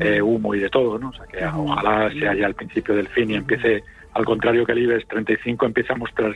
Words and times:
eh, 0.00 0.22
humo 0.22 0.54
y 0.54 0.60
de 0.60 0.70
todo, 0.70 0.98
¿no? 0.98 1.10
O 1.10 1.12
sea 1.12 1.26
que 1.26 1.44
ojalá 1.44 2.10
sea 2.10 2.34
ya 2.34 2.46
el 2.46 2.54
principio 2.54 2.94
del 2.94 3.08
fin 3.08 3.30
y 3.30 3.34
empiece, 3.34 3.82
al 4.14 4.24
contrario 4.24 4.64
que 4.64 4.72
el 4.72 4.78
IBEX 4.78 5.06
35, 5.08 5.66
empiece 5.66 5.92
a 5.92 5.96
mostrar 5.96 6.34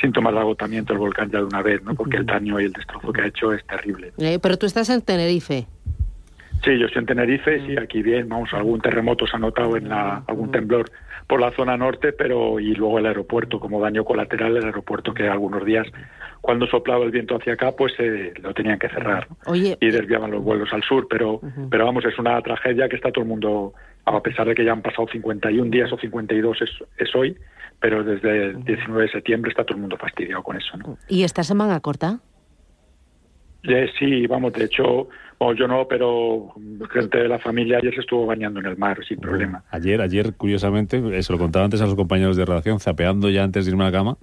síntomas 0.00 0.34
de 0.34 0.40
agotamiento 0.40 0.92
el 0.92 0.98
volcán 0.98 1.30
ya 1.30 1.38
de 1.38 1.44
una 1.44 1.62
vez, 1.62 1.82
¿no? 1.82 1.94
Porque 1.94 2.18
el 2.18 2.26
daño 2.26 2.60
y 2.60 2.64
el 2.64 2.72
destrozo 2.72 3.12
que 3.12 3.22
ha 3.22 3.26
hecho 3.26 3.52
es 3.52 3.64
terrible. 3.66 4.12
Eh, 4.18 4.38
pero 4.40 4.56
tú 4.58 4.66
estás 4.66 4.90
en 4.90 5.02
Tenerife. 5.02 5.66
Sí, 6.66 6.76
yo 6.80 6.86
estoy 6.86 7.02
en 7.02 7.06
Tenerife, 7.06 7.64
sí, 7.64 7.76
aquí 7.76 8.02
bien, 8.02 8.28
vamos, 8.28 8.52
algún 8.52 8.80
terremoto 8.80 9.24
se 9.24 9.36
ha 9.36 9.38
notado 9.38 9.76
en 9.76 9.88
la, 9.88 10.24
algún 10.26 10.50
temblor 10.50 10.90
por 11.28 11.40
la 11.40 11.52
zona 11.52 11.76
norte, 11.76 12.12
pero 12.12 12.58
y 12.58 12.74
luego 12.74 12.98
el 12.98 13.06
aeropuerto, 13.06 13.60
como 13.60 13.80
daño 13.80 14.04
colateral, 14.04 14.56
el 14.56 14.64
aeropuerto 14.64 15.14
que 15.14 15.28
algunos 15.28 15.64
días, 15.64 15.86
cuando 16.40 16.66
soplaba 16.66 17.04
el 17.04 17.12
viento 17.12 17.36
hacia 17.36 17.52
acá, 17.52 17.70
pues 17.70 17.92
eh, 18.00 18.34
lo 18.42 18.52
tenían 18.52 18.80
que 18.80 18.88
cerrar 18.88 19.28
y 19.54 19.90
desviaban 19.90 20.32
los 20.32 20.42
vuelos 20.42 20.68
al 20.72 20.82
sur, 20.82 21.06
pero, 21.08 21.40
pero 21.70 21.84
vamos, 21.84 22.04
es 22.04 22.18
una 22.18 22.42
tragedia 22.42 22.88
que 22.88 22.96
está 22.96 23.12
todo 23.12 23.22
el 23.22 23.28
mundo, 23.28 23.72
a 24.04 24.20
pesar 24.20 24.48
de 24.48 24.56
que 24.56 24.64
ya 24.64 24.72
han 24.72 24.82
pasado 24.82 25.06
51 25.06 25.70
días 25.70 25.92
o 25.92 25.98
52 25.98 26.62
es, 26.62 26.70
es 26.98 27.14
hoy, 27.14 27.36
pero 27.78 28.02
desde 28.02 28.46
el 28.46 28.64
19 28.64 29.02
de 29.02 29.10
septiembre 29.10 29.50
está 29.50 29.62
todo 29.62 29.76
el 29.76 29.82
mundo 29.82 29.96
fastidiado 29.98 30.42
con 30.42 30.56
eso. 30.56 30.76
¿no? 30.78 30.98
¿Y 31.08 31.22
esta 31.22 31.44
semana 31.44 31.78
corta? 31.78 32.18
Eh, 33.68 33.88
sí, 33.98 34.26
vamos, 34.26 34.52
de 34.52 34.64
hecho, 34.64 35.08
yo 35.56 35.68
no, 35.68 35.86
pero 35.88 36.54
gente 36.90 37.18
de 37.18 37.28
la 37.28 37.38
familia 37.38 37.78
ayer 37.78 37.94
se 37.94 38.00
estuvo 38.00 38.26
bañando 38.26 38.60
en 38.60 38.66
el 38.66 38.76
mar 38.76 38.98
sin 39.06 39.18
problema. 39.18 39.64
Ayer, 39.70 40.00
ayer, 40.00 40.34
curiosamente, 40.34 41.22
se 41.22 41.32
lo 41.32 41.38
contaba 41.38 41.64
antes 41.64 41.80
a 41.80 41.86
los 41.86 41.94
compañeros 41.94 42.36
de 42.36 42.44
relación, 42.44 42.80
zapeando 42.80 43.30
ya 43.30 43.44
antes 43.44 43.64
de 43.64 43.70
irme 43.70 43.84
a 43.84 43.86
la 43.86 43.92
cama, 43.92 44.16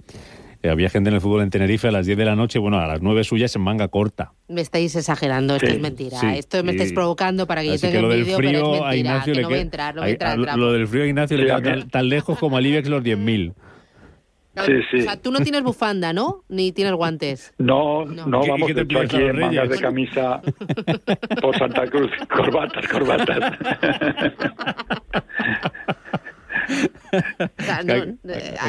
eh, 0.64 0.70
había 0.70 0.88
gente 0.88 1.10
en 1.10 1.14
el 1.14 1.20
fútbol 1.20 1.42
en 1.42 1.50
Tenerife 1.50 1.88
a 1.88 1.90
las 1.90 2.06
10 2.06 2.16
de 2.16 2.24
la 2.24 2.36
noche, 2.36 2.58
bueno, 2.58 2.78
a 2.78 2.86
las 2.86 3.02
9 3.02 3.22
suyas 3.24 3.54
en 3.54 3.60
manga 3.60 3.88
corta. 3.88 4.32
Me 4.48 4.62
estáis 4.62 4.96
exagerando, 4.96 5.56
esto 5.56 5.68
es 5.68 5.78
mentira. 5.78 6.34
esto 6.34 6.64
me 6.64 6.72
estáis 6.72 6.94
provocando 6.94 7.46
para 7.46 7.60
que 7.60 7.68
yo 7.68 7.78
tenga 7.78 8.00
el 8.00 8.24
vídeo, 8.24 8.38
pero 8.38 8.90
es 8.90 9.04
mentira, 9.04 9.22
que 9.24 9.42
no 9.42 9.48
voy 9.50 9.58
a 9.58 9.60
entrar, 9.60 9.94
no 9.94 10.00
voy 10.00 10.10
a 10.10 10.12
entrar. 10.14 10.58
Lo, 10.58 10.72
del 10.72 10.88
frío 10.88 11.02
a 11.02 11.06
Ignacio 11.06 11.36
le 11.36 11.44
queda 11.44 11.86
tan, 11.86 12.08
lejos 12.08 12.38
como 12.38 12.56
al 12.56 12.64
IBEX 12.64 12.88
los 12.88 13.02
10.000. 13.02 13.52
Sí, 14.56 14.72
sí. 14.90 14.98
O 14.98 15.02
sea, 15.02 15.20
tú 15.20 15.32
no 15.32 15.40
tienes 15.40 15.62
bufanda, 15.62 16.12
¿no? 16.12 16.44
Ni 16.48 16.70
tienes 16.72 16.94
guantes. 16.94 17.52
No, 17.58 18.04
no, 18.04 18.40
vamos, 18.46 18.74
de 18.74 18.82
hecho 18.82 19.00
aquí 19.00 19.16
en 19.16 19.40
mangas 19.40 19.68
de 19.68 19.80
camisa 19.80 20.40
por 21.40 21.58
Santa 21.58 21.86
Cruz, 21.88 22.10
corbatas, 22.34 22.86
corbatas. 22.88 23.58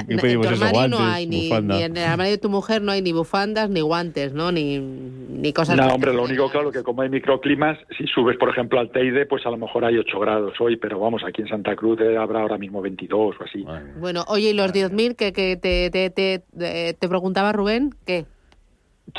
en 0.07 0.41
tu 0.41 0.47
armario 0.47 0.87
no 0.87 0.99
hay 0.99 1.27
ni, 1.27 1.51
en 1.51 1.97
el 1.97 2.03
armario 2.03 2.33
de 2.33 2.37
tu 2.37 2.49
mujer 2.49 2.81
no 2.81 2.91
hay 2.91 3.01
ni 3.01 3.11
bufandas 3.11 3.69
ni 3.69 3.81
guantes, 3.81 4.33
¿no? 4.33 4.51
Ni, 4.51 4.79
ni 4.79 5.53
cosas. 5.53 5.77
No, 5.77 5.87
hombre, 5.87 6.13
lo 6.13 6.23
único 6.23 6.49
claro 6.49 6.71
que 6.71 6.83
como 6.83 7.01
hay 7.01 7.09
microclimas, 7.09 7.77
si 7.97 8.05
subes 8.07 8.37
por 8.37 8.49
ejemplo 8.49 8.79
al 8.79 8.91
Teide, 8.91 9.25
pues 9.25 9.45
a 9.45 9.49
lo 9.49 9.57
mejor 9.57 9.85
hay 9.85 9.97
8 9.97 10.19
grados 10.19 10.53
hoy, 10.59 10.77
pero 10.77 10.99
vamos, 10.99 11.23
aquí 11.25 11.41
en 11.41 11.47
Santa 11.47 11.75
Cruz 11.75 11.99
habrá 12.19 12.41
ahora 12.41 12.57
mismo 12.57 12.81
22 12.81 13.35
o 13.39 13.43
así. 13.43 13.65
Bueno, 13.97 14.23
oye, 14.27 14.51
¿y 14.51 14.53
los 14.53 14.73
10.000 14.73 15.15
que, 15.15 15.33
que 15.33 15.57
te, 15.57 15.89
te, 15.89 16.09
te, 16.09 16.93
te 16.93 17.09
preguntaba 17.09 17.51
Rubén? 17.51 17.91
¿Qué? 18.05 18.25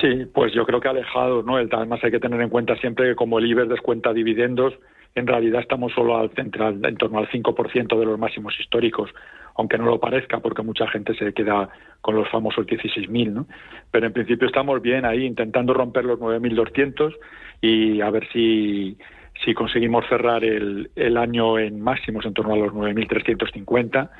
Sí, 0.00 0.26
pues 0.34 0.52
yo 0.52 0.66
creo 0.66 0.80
que 0.80 0.88
alejado, 0.88 1.42
¿no? 1.42 1.56
Además 1.56 2.00
hay 2.02 2.10
que 2.10 2.20
tener 2.20 2.40
en 2.40 2.50
cuenta 2.50 2.76
siempre 2.76 3.10
que 3.10 3.14
como 3.14 3.38
el 3.38 3.46
IBER 3.46 3.68
descuenta 3.68 4.12
dividendos, 4.12 4.74
en 5.16 5.26
realidad 5.26 5.62
estamos 5.62 5.92
solo 5.94 6.18
al 6.18 6.30
central, 6.30 6.78
en 6.84 6.96
torno 6.96 7.18
al 7.18 7.28
5% 7.28 7.98
de 7.98 8.04
los 8.04 8.18
máximos 8.18 8.54
históricos, 8.60 9.10
aunque 9.56 9.78
no 9.78 9.86
lo 9.86 9.98
parezca, 9.98 10.40
porque 10.40 10.62
mucha 10.62 10.86
gente 10.88 11.14
se 11.14 11.32
queda 11.32 11.70
con 12.02 12.14
los 12.16 12.28
famosos 12.28 12.66
16.000, 12.66 13.32
¿no? 13.32 13.46
Pero 13.90 14.06
en 14.06 14.12
principio 14.12 14.46
estamos 14.46 14.80
bien 14.82 15.06
ahí, 15.06 15.24
intentando 15.24 15.72
romper 15.72 16.04
los 16.04 16.20
9.200 16.20 17.16
y 17.62 18.02
a 18.02 18.10
ver 18.10 18.28
si, 18.30 18.98
si 19.42 19.54
conseguimos 19.54 20.04
cerrar 20.06 20.44
el, 20.44 20.90
el 20.94 21.16
año 21.16 21.58
en 21.58 21.80
máximos 21.80 22.26
en 22.26 22.34
torno 22.34 22.52
a 22.52 22.58
los 22.58 22.72
9.350 22.74 24.10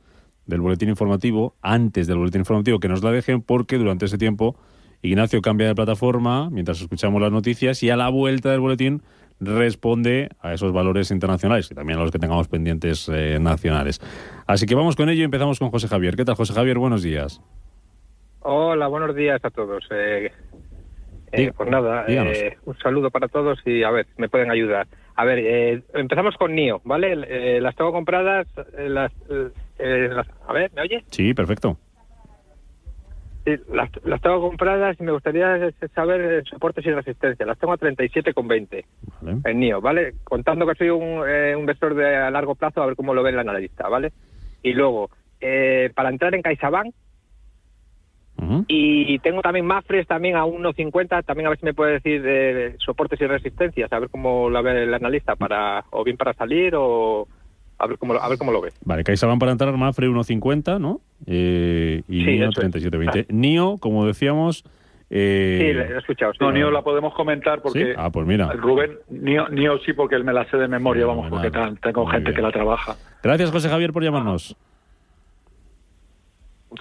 del 0.45 0.61
boletín 0.61 0.89
informativo, 0.89 1.55
antes 1.61 2.07
del 2.07 2.17
boletín 2.17 2.41
informativo, 2.41 2.79
que 2.79 2.87
nos 2.87 3.03
la 3.03 3.11
dejen 3.11 3.41
porque 3.41 3.77
durante 3.77 4.05
ese 4.05 4.17
tiempo 4.17 4.55
Ignacio 5.05 5.41
cambia 5.41 5.67
de 5.67 5.75
plataforma 5.75 6.49
mientras 6.49 6.81
escuchamos 6.81 7.21
las 7.21 7.31
noticias 7.31 7.81
y 7.83 7.89
a 7.89 7.95
la 7.95 8.09
vuelta 8.09 8.51
del 8.51 8.59
boletín 8.59 9.01
responde 9.39 10.29
a 10.39 10.53
esos 10.53 10.71
valores 10.71 11.11
internacionales 11.11 11.69
y 11.71 11.75
también 11.75 11.99
a 11.99 12.03
los 12.03 12.11
que 12.11 12.19
tengamos 12.19 12.47
pendientes 12.47 13.09
eh, 13.13 13.37
nacionales. 13.39 14.01
Así 14.47 14.65
que 14.65 14.75
vamos 14.75 14.95
con 14.95 15.09
ello 15.09 15.21
y 15.21 15.25
empezamos 15.25 15.59
con 15.59 15.69
José 15.69 15.87
Javier. 15.87 16.15
¿Qué 16.15 16.25
tal, 16.25 16.35
José 16.35 16.53
Javier? 16.53 16.77
Buenos 16.77 17.03
días. 17.03 17.41
Hola, 18.39 18.87
buenos 18.87 19.15
días 19.15 19.43
a 19.43 19.49
todos. 19.49 19.85
Eh, 19.91 20.31
eh, 21.31 21.51
pues 21.55 21.69
nada, 21.69 22.05
un 22.65 22.77
saludo 22.77 23.09
para 23.11 23.27
todos 23.27 23.59
y 23.65 23.83
a 23.83 23.91
ver, 23.91 24.07
me 24.17 24.29
pueden 24.29 24.51
ayudar. 24.51 24.87
A 25.15 25.25
ver, 25.25 25.39
eh, 25.39 25.81
empezamos 25.93 26.35
con 26.35 26.53
NIO, 26.53 26.81
¿vale? 26.83 27.13
Eh, 27.27 27.61
las 27.61 27.75
tengo 27.75 27.91
compradas, 27.91 28.47
eh, 28.77 28.89
las, 28.89 29.11
a 30.47 30.53
ver, 30.53 30.71
¿me 30.73 30.81
oye? 30.81 31.03
Sí, 31.09 31.33
perfecto. 31.33 31.77
Sí, 33.45 33.55
las, 33.71 33.91
tengo 34.21 34.41
compradas 34.41 34.97
y 34.99 35.03
me 35.03 35.11
gustaría 35.11 35.71
saber 35.93 36.43
soportes 36.49 36.83
y 36.85 36.91
resistencia. 36.91 37.45
Las 37.45 37.59
tengo 37.59 37.73
a 37.73 37.77
37,20 37.77 38.85
vale. 39.21 39.41
en 39.45 39.59
NIO, 39.59 39.81
¿vale? 39.81 40.15
Contando 40.23 40.65
que 40.65 40.73
soy 40.73 40.89
un, 40.89 41.23
eh, 41.27 41.55
inversor 41.57 41.93
de 41.93 42.15
a 42.15 42.31
largo 42.31 42.55
plazo, 42.55 42.81
a 42.81 42.87
ver 42.87 42.95
cómo 42.95 43.13
lo 43.13 43.21
ve 43.21 43.29
el 43.29 43.39
analista, 43.39 43.87
¿vale? 43.87 44.11
Y 44.63 44.73
luego, 44.73 45.11
eh, 45.39 45.91
para 45.93 46.09
entrar 46.09 46.33
en 46.33 46.41
CaixaBank, 46.41 46.93
y 48.67 49.19
tengo 49.19 49.41
también 49.41 49.65
Mafres 49.65 50.07
también 50.07 50.35
a 50.35 50.45
1.50, 50.45 51.23
también 51.23 51.47
a 51.47 51.49
ver 51.49 51.59
si 51.59 51.65
me 51.65 51.73
puede 51.73 51.93
decir 51.93 52.21
de 52.21 52.75
soportes 52.79 53.19
y 53.21 53.27
resistencias, 53.27 53.91
a 53.91 53.99
ver 53.99 54.09
cómo 54.09 54.49
lo 54.49 54.61
ve 54.61 54.83
el 54.83 54.93
analista, 54.93 55.35
para 55.35 55.85
o 55.91 56.03
bien 56.03 56.17
para 56.17 56.33
salir 56.33 56.73
o 56.75 57.27
a 57.77 57.87
ver 57.87 57.97
cómo, 57.97 58.13
a 58.13 58.29
ver 58.29 58.37
cómo 58.37 58.51
lo 58.51 58.61
ve. 58.61 58.71
Vale, 58.83 59.03
CaixaBank 59.03 59.39
para 59.39 59.51
entrar, 59.51 59.75
Mafre 59.75 60.07
1.50, 60.07 60.79
¿no? 60.79 61.01
Eh, 61.25 62.03
y 62.07 62.23
sí, 62.23 62.37
NIO 62.37 62.49
37.20. 62.49 63.27
NIO, 63.29 63.77
como 63.79 64.05
decíamos... 64.05 64.63
Eh... 65.09 65.57
Sí, 65.59 65.73
lo 65.73 65.81
he 65.83 65.97
escuchado. 65.97 66.33
No, 66.39 66.51
NIO 66.51 66.71
la 66.71 66.81
podemos 66.81 67.13
comentar 67.13 67.61
porque... 67.61 67.93
Ah, 67.97 68.09
pues 68.11 68.25
mira. 68.25 68.51
Rubén, 68.53 68.97
NIO, 69.09 69.49
NIO 69.49 69.79
sí 69.79 69.93
porque 69.93 70.15
él 70.15 70.23
me 70.23 70.33
la 70.33 70.49
sé 70.49 70.57
de 70.57 70.67
memoria, 70.67 71.05
vamos, 71.05 71.29
porque 71.29 71.51
tengo 71.51 72.05
gente 72.07 72.33
que 72.33 72.41
la 72.41 72.51
trabaja. 72.51 72.95
Gracias, 73.21 73.51
José 73.51 73.69
Javier, 73.69 73.91
por 73.91 74.03
llamarnos. 74.03 74.55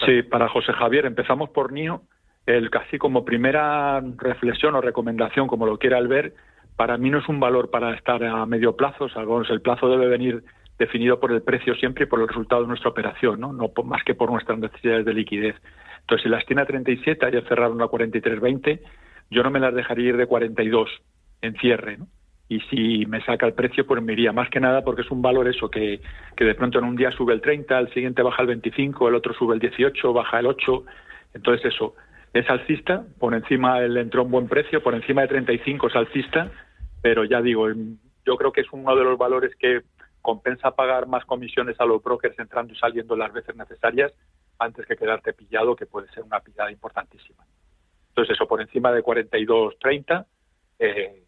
Sí, 0.07 0.23
para 0.23 0.49
José 0.49 0.73
Javier, 0.73 1.07
empezamos 1.07 1.51
por 1.51 1.73
NIO. 1.73 2.03
El 2.47 2.71
casi 2.71 2.99
como 2.99 3.25
primera 3.25 4.03
reflexión 4.19 4.75
o 4.75 4.81
recomendación, 4.81 5.47
como 5.47 5.67
lo 5.67 5.79
quiera 5.79 5.99
el 5.99 6.09
ver, 6.09 6.35
para 6.77 6.99
mí 6.99 7.11
no 7.11 7.19
es 7.19 7.29
un 7.29 7.41
valor 7.41 7.71
para 7.71 7.95
estar 7.95 8.23
a 8.23 8.45
medio 8.47 8.77
plazo, 8.77 9.09
salvo 9.09 9.43
el 9.43 9.61
plazo 9.61 9.89
debe 9.89 10.09
venir 10.09 10.45
definido 10.79 11.21
por 11.21 11.33
el 11.33 11.43
precio 11.43 11.75
siempre 11.77 12.05
y 12.05 12.07
por 12.07 12.21
el 12.21 12.29
resultado 12.29 12.63
de 12.63 12.69
nuestra 12.69 12.91
operación, 12.91 13.41
no, 13.41 13.53
no 13.53 13.71
más 13.85 14.03
que 14.05 14.15
por 14.15 14.31
nuestras 14.31 14.59
necesidades 14.59 15.05
de 15.05 15.15
liquidez. 15.15 15.57
Entonces, 16.01 16.25
si 16.25 16.29
las 16.29 16.45
tiene 16.47 16.63
a 16.63 16.67
37, 16.67 17.25
ayer 17.25 17.45
cerraron 17.49 17.81
a 17.81 17.87
43.20, 17.87 18.81
yo 19.31 19.43
no 19.43 19.51
me 19.51 19.61
las 19.61 19.75
dejaría 19.75 20.11
ir 20.11 20.17
de 20.17 20.27
42 20.27 20.91
en 21.43 21.55
cierre, 21.57 21.99
¿no? 21.99 22.07
Y 22.47 22.61
si 22.61 23.07
me 23.07 23.25
saca 23.25 23.47
el 23.47 23.55
precio, 23.55 23.87
pues 23.87 24.03
me 24.03 24.13
iría 24.13 24.33
más 24.33 24.51
que 24.51 24.61
nada 24.61 24.85
porque 24.85 25.01
es 25.01 25.11
un 25.11 25.23
valor 25.23 25.49
eso, 25.49 25.71
que, 25.71 26.01
que 26.37 26.45
de 26.45 26.55
pronto 26.55 26.79
en 26.79 26.85
un 26.85 26.95
día 26.95 27.11
sube 27.11 27.33
el 27.33 27.41
30, 27.41 27.79
el 27.79 27.93
siguiente 27.95 28.23
baja 28.23 28.43
el 28.43 28.49
25, 28.49 29.09
el 29.09 29.15
otro 29.15 29.33
sube 29.33 29.55
el 29.55 29.61
18, 29.61 30.13
baja 30.13 30.41
el 30.41 30.47
8. 30.47 30.85
Entonces 31.33 31.73
eso, 31.73 31.95
es 32.35 32.49
alcista, 32.51 33.07
por 33.19 33.33
encima 33.33 33.81
él 33.81 33.97
entró 33.97 34.25
un 34.25 34.31
buen 34.31 34.49
precio, 34.49 34.83
por 34.83 34.95
encima 34.95 35.23
de 35.23 35.29
35 35.29 35.87
es 35.87 35.97
alcista, 35.97 36.51
pero 37.01 37.25
ya 37.25 37.41
digo, 37.41 37.69
yo 38.27 38.37
creo 38.37 38.53
que 38.53 38.61
es 38.61 38.67
uno 38.73 38.95
de 38.95 39.05
los 39.05 39.17
valores 39.17 39.55
que 39.57 39.83
compensa 40.25 40.71
pagar 40.71 41.07
más 41.07 41.27
comisiones 41.27 41.79
a 41.79 41.85
los 41.85 42.03
brokers 42.03 42.39
entrando 42.39 42.73
y 42.73 42.77
saliendo 42.79 43.15
las 43.15 43.31
veces 43.31 43.55
necesarias 43.57 44.11
antes 44.59 44.87
que 44.87 44.97
quedarte 44.97 45.35
pillado, 45.35 45.77
que 45.77 45.85
puede 45.85 46.09
ser 46.13 46.23
una 46.23 46.41
pillada 46.41 46.73
importantísima. 46.73 47.45
Entonces, 48.09 48.35
eso 48.35 48.49
por 48.49 48.63
encima 48.63 48.91
de 48.91 49.05
42.30, 49.05 50.25
eh, 50.79 51.25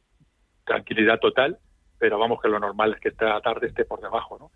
tranquilidad 0.65 1.21
total, 1.21 1.59
pero 1.99 2.19
vamos 2.19 2.41
que 2.41 2.49
lo 2.49 2.59
normal 2.59 2.95
es 2.95 3.01
que 3.01 3.11
esta 3.11 3.39
tarde 3.43 3.67
esté 3.67 3.85
por 3.85 4.01
debajo, 4.01 4.39
¿no? 4.39 4.51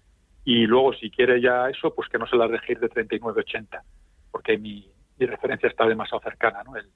Y 0.47 0.67
luego, 0.67 0.95
si 0.95 1.11
quiere 1.11 1.39
ya 1.43 1.69
eso, 1.69 1.95
pues 1.95 2.09
que 2.09 2.17
no 2.17 2.27
se 2.27 2.37
las 2.37 2.51
deje 2.51 2.73
ir 2.73 2.81
de 2.81 2.89
39.80, 2.89 3.83
porque 4.31 4.57
mi, 4.57 4.91
mi 5.19 5.27
referencia 5.27 5.69
está 5.69 5.85
demasiado 5.85 6.23
cercana, 6.23 6.63
¿no? 6.65 6.77
El 6.77 6.91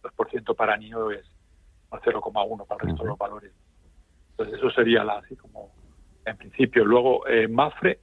2% 0.00 0.54
para 0.54 0.76
NIO 0.76 1.10
es 1.10 1.26
0,1 1.90 2.66
para 2.68 2.82
el 2.84 2.88
resto 2.88 3.02
de 3.02 3.08
los 3.08 3.18
valores. 3.18 3.52
Entonces, 4.30 4.58
eso 4.58 4.70
sería 4.70 5.02
la, 5.02 5.18
así 5.18 5.34
como 5.34 5.72
en 6.24 6.36
principio. 6.36 6.84
Luego, 6.84 7.26
eh, 7.26 7.48
Mafre, 7.48 7.98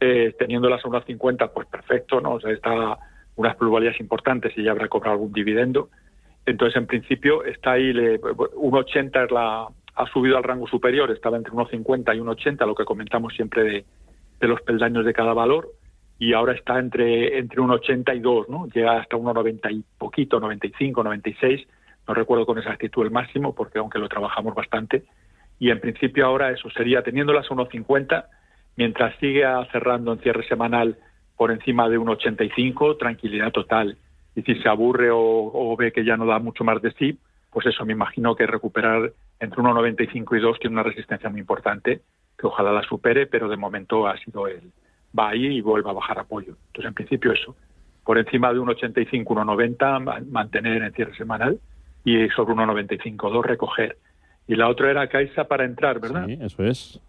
eh, 0.00 0.34
teniendo 0.38 0.68
las 0.68 0.84
1,50, 0.84 1.52
pues 1.52 1.66
perfecto, 1.68 2.20
¿no? 2.20 2.34
O 2.34 2.40
sea, 2.40 2.52
está 2.52 2.98
unas 3.36 3.56
plusvalías 3.56 3.98
importantes 4.00 4.52
y 4.56 4.62
ya 4.62 4.72
habrá 4.72 4.88
cobrado 4.88 5.14
algún 5.14 5.32
dividendo. 5.32 5.90
Entonces, 6.44 6.76
en 6.76 6.86
principio, 6.86 7.44
está 7.44 7.72
ahí, 7.72 7.92
1,80 7.92 9.24
es 9.24 9.30
la, 9.30 9.68
ha 9.94 10.06
subido 10.12 10.36
al 10.36 10.44
rango 10.44 10.66
superior, 10.66 11.10
estaba 11.10 11.36
entre 11.36 11.52
1,50 11.52 12.16
y 12.16 12.20
1,80, 12.20 12.66
lo 12.66 12.74
que 12.74 12.84
comentamos 12.84 13.34
siempre 13.34 13.62
de, 13.64 13.84
de, 14.40 14.48
los 14.48 14.60
peldaños 14.62 15.04
de 15.04 15.12
cada 15.12 15.34
valor, 15.34 15.68
y 16.18 16.32
ahora 16.32 16.52
está 16.52 16.78
entre, 16.78 17.38
entre 17.38 17.60
1,80 17.60 18.16
y 18.16 18.20
2, 18.20 18.48
¿no? 18.48 18.68
Llega 18.68 19.00
hasta 19.00 19.16
1,90 19.16 19.72
y 19.72 19.84
poquito, 19.98 20.38
95, 20.38 21.02
96, 21.02 21.66
no 22.06 22.14
recuerdo 22.14 22.46
con 22.46 22.58
exactitud 22.58 23.04
el 23.04 23.10
máximo, 23.10 23.54
porque 23.54 23.78
aunque 23.78 23.98
lo 23.98 24.08
trabajamos 24.08 24.54
bastante, 24.54 25.04
y 25.58 25.70
en 25.70 25.80
principio 25.80 26.26
ahora 26.26 26.50
eso 26.50 26.68
sería 26.70 27.02
teniéndolas 27.02 27.46
a 27.46 27.54
1,50, 27.54 28.24
mientras 28.76 29.16
sigue 29.18 29.44
cerrando 29.72 30.12
en 30.12 30.20
cierre 30.20 30.46
semanal 30.46 30.96
por 31.36 31.50
encima 31.50 31.88
de 31.88 31.98
1,85, 31.98 32.98
tranquilidad 32.98 33.52
total. 33.52 33.96
Y 34.34 34.42
si 34.42 34.54
se 34.56 34.68
aburre 34.68 35.08
o, 35.12 35.74
ve 35.78 35.92
que 35.92 36.04
ya 36.04 36.16
no 36.16 36.26
da 36.26 36.38
mucho 36.38 36.64
más 36.64 36.80
de 36.82 36.92
sí, 36.92 37.18
pues 37.50 37.66
eso 37.66 37.86
me 37.86 37.92
imagino 37.92 38.34
que 38.34 38.46
recuperar 38.46 39.12
entre 39.40 39.62
1,95 39.62 40.36
y 40.36 40.40
2 40.40 40.58
tiene 40.58 40.74
una 40.74 40.82
resistencia 40.82 41.30
muy 41.30 41.40
importante, 41.40 42.02
que 42.38 42.46
ojalá 42.46 42.72
la 42.72 42.82
supere, 42.82 43.26
pero 43.26 43.48
de 43.48 43.56
momento 43.56 44.06
ha 44.06 44.16
sido 44.18 44.46
el 44.46 44.72
va 45.18 45.30
ahí 45.30 45.46
y 45.46 45.60
vuelve 45.62 45.88
a 45.88 45.94
bajar 45.94 46.18
apoyo. 46.18 46.56
Entonces, 46.66 46.88
en 46.88 46.94
principio 46.94 47.32
eso, 47.32 47.56
por 48.04 48.18
encima 48.18 48.52
de 48.52 48.60
1,85, 48.60 49.24
1,90 49.24 50.26
mantener 50.26 50.82
en 50.82 50.92
cierre 50.92 51.16
semanal 51.16 51.58
y 52.04 52.28
sobre 52.30 52.54
1,95, 52.54 53.32
2 53.32 53.46
recoger 53.46 53.96
y 54.46 54.54
la 54.54 54.68
otra 54.68 54.90
era 54.90 55.08
Caixa 55.08 55.44
para 55.44 55.64
entrar, 55.64 56.00
¿verdad? 56.00 56.26
Sí, 56.26 56.38
eso 56.40 56.64
es. 56.64 57.00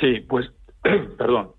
Sí, 0.00 0.20
pues, 0.28 0.50
perdón. 1.18 1.52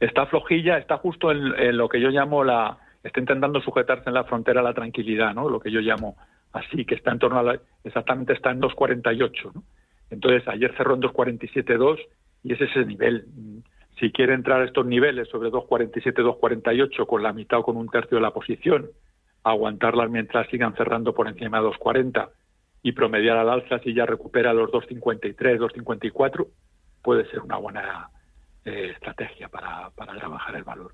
Está 0.00 0.26
flojilla, 0.26 0.78
está 0.78 0.98
justo 0.98 1.30
en, 1.30 1.76
lo 1.76 1.88
que 1.88 2.00
yo 2.00 2.10
llamo 2.10 2.42
la. 2.42 2.78
Está 3.02 3.20
intentando 3.20 3.60
sujetarse 3.60 4.08
en 4.08 4.14
la 4.14 4.24
frontera 4.24 4.60
a 4.60 4.64
la 4.64 4.74
tranquilidad, 4.74 5.34
¿no? 5.34 5.48
Lo 5.48 5.60
que 5.60 5.70
yo 5.70 5.80
llamo 5.80 6.16
así, 6.52 6.84
que 6.84 6.94
está 6.94 7.12
en 7.12 7.18
torno 7.18 7.38
a 7.38 7.42
la. 7.42 7.60
Exactamente 7.84 8.32
está 8.32 8.50
en 8.50 8.60
2.48, 8.60 9.54
¿no? 9.54 9.62
Entonces, 10.10 10.46
ayer 10.48 10.74
cerró 10.76 10.94
en 10.94 11.02
2.47.2 11.02 11.98
y 12.42 12.52
es 12.52 12.60
ese 12.60 12.84
nivel. 12.84 13.26
Si 14.00 14.10
quiere 14.10 14.34
entrar 14.34 14.60
a 14.60 14.64
estos 14.64 14.84
niveles 14.84 15.28
sobre 15.28 15.50
2.47, 15.50 16.14
2.48 16.14 17.06
con 17.06 17.22
la 17.22 17.32
mitad 17.32 17.60
o 17.60 17.62
con 17.62 17.76
un 17.76 17.88
tercio 17.88 18.16
de 18.16 18.22
la 18.22 18.32
posición, 18.32 18.90
aguantarlas 19.44 20.10
mientras 20.10 20.48
sigan 20.48 20.74
cerrando 20.74 21.14
por 21.14 21.28
encima 21.28 21.60
de 21.60 21.68
2.40 21.68 22.28
y 22.84 22.92
promediar 22.92 23.38
al 23.38 23.48
alza 23.48 23.78
si 23.80 23.94
ya 23.94 24.04
recupera 24.04 24.52
los 24.52 24.70
2,53, 24.70 25.34
2,54, 25.58 26.46
puede 27.02 27.28
ser 27.30 27.40
una 27.40 27.56
buena 27.56 28.10
eh, 28.66 28.90
estrategia 28.92 29.48
para, 29.48 29.88
para 29.96 30.14
trabajar 30.14 30.54
el 30.54 30.64
valor. 30.64 30.92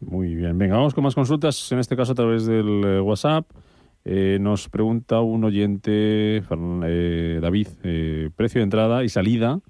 Muy 0.00 0.34
bien, 0.34 0.58
venga, 0.58 0.76
vamos 0.76 0.94
con 0.94 1.04
más 1.04 1.14
consultas, 1.14 1.70
en 1.70 1.78
este 1.78 1.96
caso 1.96 2.10
a 2.10 2.14
través 2.16 2.44
del 2.44 2.84
eh, 2.84 3.00
WhatsApp. 3.00 3.46
Eh, 4.04 4.38
nos 4.40 4.68
pregunta 4.68 5.20
un 5.20 5.44
oyente, 5.44 6.42
David, 6.50 7.68
precio 8.34 8.58
de 8.58 8.64
entrada 8.64 9.04
y 9.04 9.08
salida 9.08 9.60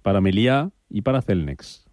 para 0.00 0.22
Meliá 0.22 0.70
y 0.88 1.02
para 1.02 1.20
Celnex. 1.20 1.86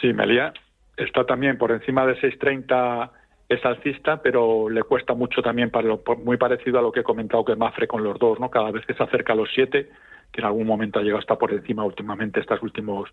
Sí, 0.00 0.12
Meliá 0.12 0.52
está 0.98 1.24
también 1.24 1.56
por 1.56 1.72
encima 1.72 2.04
de 2.04 2.14
630 2.20 3.10
es 3.48 3.64
alcista, 3.64 4.20
pero 4.22 4.68
le 4.68 4.82
cuesta 4.82 5.14
mucho 5.14 5.40
también, 5.40 5.70
para 5.70 5.86
lo, 5.86 6.02
muy 6.24 6.36
parecido 6.36 6.78
a 6.78 6.82
lo 6.82 6.90
que 6.90 7.00
he 7.00 7.04
comentado 7.04 7.44
que 7.44 7.54
Mafre 7.54 7.86
con 7.86 8.02
los 8.02 8.18
dos, 8.18 8.40
¿no? 8.40 8.50
Cada 8.50 8.70
vez 8.72 8.84
que 8.86 8.94
se 8.94 9.02
acerca 9.02 9.34
a 9.34 9.36
los 9.36 9.48
siete, 9.54 9.88
que 10.32 10.40
en 10.40 10.46
algún 10.46 10.66
momento 10.66 10.98
ha 10.98 11.02
llegado 11.02 11.20
hasta 11.20 11.36
por 11.36 11.52
encima 11.52 11.84
últimamente 11.84 12.40
estas 12.40 12.62
últimos 12.62 13.08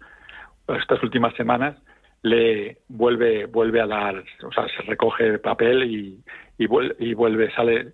estas 0.67 1.03
últimas 1.03 1.35
semanas, 1.35 1.75
le 2.23 2.77
vuelve 2.87 3.45
vuelve 3.45 3.81
a 3.81 3.87
dar, 3.87 4.23
o 4.43 4.51
sea, 4.51 4.65
se 4.69 4.81
recoge 4.83 5.37
papel 5.39 5.83
y, 5.83 6.23
y, 6.57 6.67
vuelve, 6.67 6.95
y 6.99 7.13
vuelve, 7.13 7.51
sale, 7.51 7.91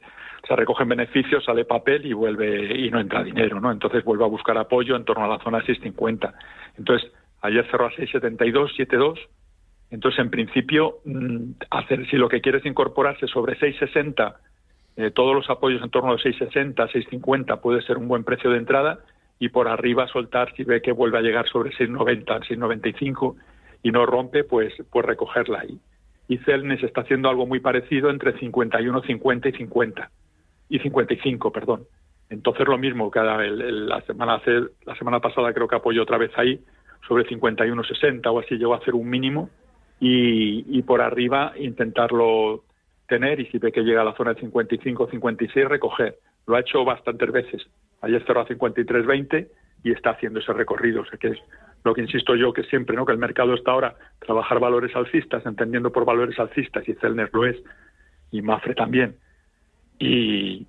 se 0.47 0.55
recogen 0.55 0.87
beneficios, 0.87 1.43
sale 1.43 1.65
papel 1.65 2.05
y 2.05 2.13
vuelve 2.13 2.77
y 2.77 2.89
no 2.89 2.99
entra 2.99 3.23
dinero, 3.23 3.59
¿no? 3.59 3.71
Entonces 3.71 4.03
vuelve 4.03 4.23
a 4.23 4.27
buscar 4.27 4.57
apoyo 4.57 4.95
en 4.95 5.03
torno 5.03 5.25
a 5.25 5.27
la 5.27 5.43
zona 5.43 5.59
650. 5.59 6.33
Entonces, 6.77 7.11
ayer 7.41 7.65
cerró 7.69 7.87
a 7.87 7.91
672, 7.91 8.75
72 8.77 9.19
entonces, 9.91 10.19
en 10.19 10.29
principio, 10.29 10.99
mm, 11.05 11.51
hacer, 11.71 12.07
si 12.09 12.17
lo 12.17 12.29
que 12.29 12.41
quieres 12.41 12.65
incorporarse 12.65 13.27
sobre 13.27 13.57
660, 13.57 14.39
eh, 14.97 15.11
todos 15.11 15.35
los 15.35 15.49
apoyos 15.49 15.81
en 15.81 15.89
torno 15.89 16.13
a 16.13 16.17
660, 16.17 16.87
650 16.87 17.61
puede 17.61 17.81
ser 17.81 17.97
un 17.97 18.07
buen 18.07 18.23
precio 18.23 18.51
de 18.51 18.57
entrada 18.57 18.99
y 19.39 19.49
por 19.49 19.67
arriba 19.67 20.07
soltar 20.07 20.53
si 20.55 20.63
ve 20.63 20.81
que 20.81 20.91
vuelve 20.91 21.17
a 21.17 21.21
llegar 21.21 21.47
sobre 21.47 21.71
690, 21.71 22.39
695 22.39 23.37
y 23.81 23.91
no 23.91 24.05
rompe, 24.05 24.43
pues, 24.43 24.73
pues 24.91 25.05
recogerla 25.05 25.61
ahí. 25.61 25.79
Y 26.27 26.37
Celnes 26.39 26.83
está 26.83 27.01
haciendo 27.01 27.29
algo 27.29 27.47
muy 27.47 27.59
parecido 27.59 28.09
entre 28.09 28.37
51, 28.37 29.01
50 29.01 29.49
y 29.49 29.51
50 29.53 30.11
y 30.69 30.79
55, 30.79 31.51
perdón. 31.51 31.85
Entonces 32.29 32.67
lo 32.67 32.77
mismo, 32.77 33.09
cada 33.09 33.41
la 33.41 34.01
semana 34.01 34.39
la 34.85 34.95
semana 34.95 35.19
pasada 35.19 35.51
creo 35.51 35.67
que 35.67 35.77
apoyó 35.77 36.03
otra 36.03 36.19
vez 36.19 36.31
ahí 36.35 36.59
sobre 37.07 37.23
51, 37.23 37.83
60 37.83 38.29
o 38.29 38.39
así 38.39 38.55
llegó 38.55 38.75
a 38.75 38.77
hacer 38.77 38.93
un 38.93 39.09
mínimo 39.09 39.49
y, 39.99 40.81
por 40.83 41.01
arriba 41.01 41.53
intentarlo 41.57 42.63
tener 43.07 43.39
y 43.39 43.45
si 43.47 43.57
ve 43.57 43.71
que 43.71 43.81
llega 43.81 44.01
a 44.01 44.05
la 44.05 44.15
zona 44.15 44.33
de 44.33 44.41
55 44.41 45.09
56 45.09 45.67
recoger. 45.67 46.17
Lo 46.47 46.55
ha 46.55 46.61
hecho 46.61 46.85
bastantes 46.85 47.31
veces. 47.31 47.67
Ayer 48.01 48.23
cerró 48.25 48.41
a 48.41 48.47
53.20 48.47 49.47
y 49.83 49.91
está 49.91 50.11
haciendo 50.11 50.39
ese 50.39 50.53
recorrido. 50.53 51.01
O 51.01 51.05
sea 51.05 51.17
que 51.17 51.29
es 51.29 51.37
lo 51.83 51.93
que 51.93 52.01
insisto 52.01 52.35
yo 52.35 52.53
que 52.53 52.63
siempre, 52.63 52.95
¿no? 52.95 53.05
Que 53.05 53.11
el 53.11 53.17
mercado 53.17 53.53
está 53.53 53.71
ahora 53.71 53.95
trabajar 54.19 54.59
valores 54.59 54.95
alcistas, 54.95 55.45
entendiendo 55.45 55.91
por 55.91 56.05
valores 56.05 56.39
alcistas, 56.39 56.87
y 56.87 56.93
Celner 56.93 57.29
lo 57.33 57.45
es, 57.45 57.57
y 58.31 58.41
Mafre 58.41 58.75
también. 58.75 59.15
Y, 59.97 60.67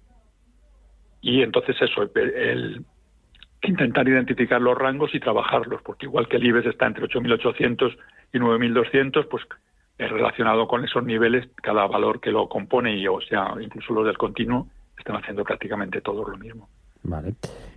y 1.21 1.43
entonces 1.43 1.77
eso, 1.81 2.09
el, 2.15 2.85
intentar 3.63 4.09
identificar 4.09 4.61
los 4.61 4.77
rangos 4.77 5.15
y 5.15 5.21
trabajarlos, 5.21 5.83
porque 5.83 6.07
igual 6.07 6.29
que 6.29 6.37
el 6.37 6.47
IBEX 6.47 6.67
está 6.69 6.87
entre 6.87 7.07
8.800 7.07 7.97
y 8.33 8.39
9.200, 8.39 9.29
pues 9.29 9.45
es 9.99 10.11
relacionado 10.11 10.67
con 10.67 10.85
esos 10.85 11.05
niveles, 11.05 11.49
cada 11.57 11.87
valor 11.87 12.21
que 12.21 12.31
lo 12.31 12.49
compone, 12.49 12.97
y 12.97 13.07
o 13.07 13.21
sea, 13.21 13.55
incluso 13.61 13.93
los 13.93 14.07
del 14.07 14.17
continuo, 14.17 14.67
están 14.99 15.17
haciendo 15.17 15.45
prácticamente 15.45 16.01
todo 16.01 16.29
lo 16.29 16.37
mismo. 16.39 16.69
Vale. 17.03 17.35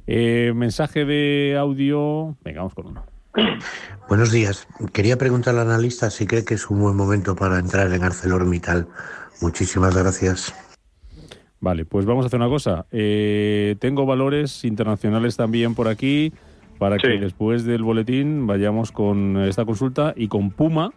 Eh, 0.07 0.51
mensaje 0.55 1.05
de 1.05 1.55
audio. 1.57 2.35
Venga, 2.43 2.59
vamos 2.59 2.73
con 2.73 2.87
uno. 2.87 3.05
Buenos 4.09 4.31
días. 4.31 4.67
Quería 4.93 5.17
preguntar 5.17 5.55
al 5.55 5.69
analista 5.69 6.09
si 6.09 6.27
cree 6.27 6.45
que 6.45 6.53
es 6.53 6.69
un 6.69 6.81
buen 6.81 6.95
momento 6.95 7.35
para 7.35 7.59
entrar 7.59 7.91
en 7.91 8.03
ArcelorMittal. 8.03 8.87
Muchísimas 9.41 9.95
gracias. 9.95 10.53
Vale, 11.59 11.85
pues 11.85 12.05
vamos 12.05 12.25
a 12.25 12.27
hacer 12.27 12.39
una 12.39 12.49
cosa. 12.49 12.85
Eh, 12.91 13.77
tengo 13.79 14.05
valores 14.05 14.65
internacionales 14.65 15.37
también 15.37 15.75
por 15.75 15.87
aquí 15.87 16.33
para 16.77 16.97
que 16.97 17.07
después 17.19 17.65
del 17.65 17.83
boletín 17.83 18.47
vayamos 18.47 18.91
con 18.91 19.37
esta 19.43 19.65
consulta 19.65 20.13
y 20.15 20.27
con 20.27 20.51
Puma 20.51 20.91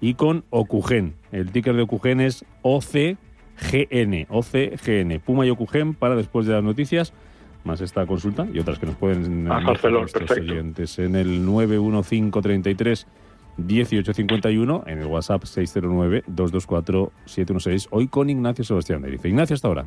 y 0.00 0.14
con 0.14 0.44
Ocugen. 0.50 1.14
El 1.32 1.50
ticker 1.50 1.74
de 1.74 1.82
Ocugen 1.82 2.20
es 2.20 2.44
OCGN. 2.62 4.26
OCGN. 4.28 5.20
Puma 5.24 5.46
y 5.46 5.50
Ocugen 5.50 5.94
para 5.94 6.16
después 6.16 6.46
de 6.46 6.54
las 6.54 6.62
noticias 6.62 7.12
más 7.64 7.80
esta 7.80 8.06
consulta 8.06 8.46
y 8.52 8.58
otras 8.60 8.78
que 8.78 8.86
nos 8.86 8.96
pueden 8.96 9.50
hacer 9.50 9.92
nuestros 9.92 10.30
oyentes 10.30 10.98
en 10.98 11.16
el 11.16 11.44
91533 11.44 13.06
1851 13.58 14.84
en 14.86 14.98
el 14.98 15.06
WhatsApp 15.06 15.44
609 15.44 16.24
224 16.26 17.12
716 17.26 17.88
hoy 17.90 18.08
con 18.08 18.30
Ignacio 18.30 18.64
Sebastián 18.64 19.02
de 19.02 19.18
Ignacio 19.22 19.54
hasta 19.54 19.68
ahora. 19.68 19.86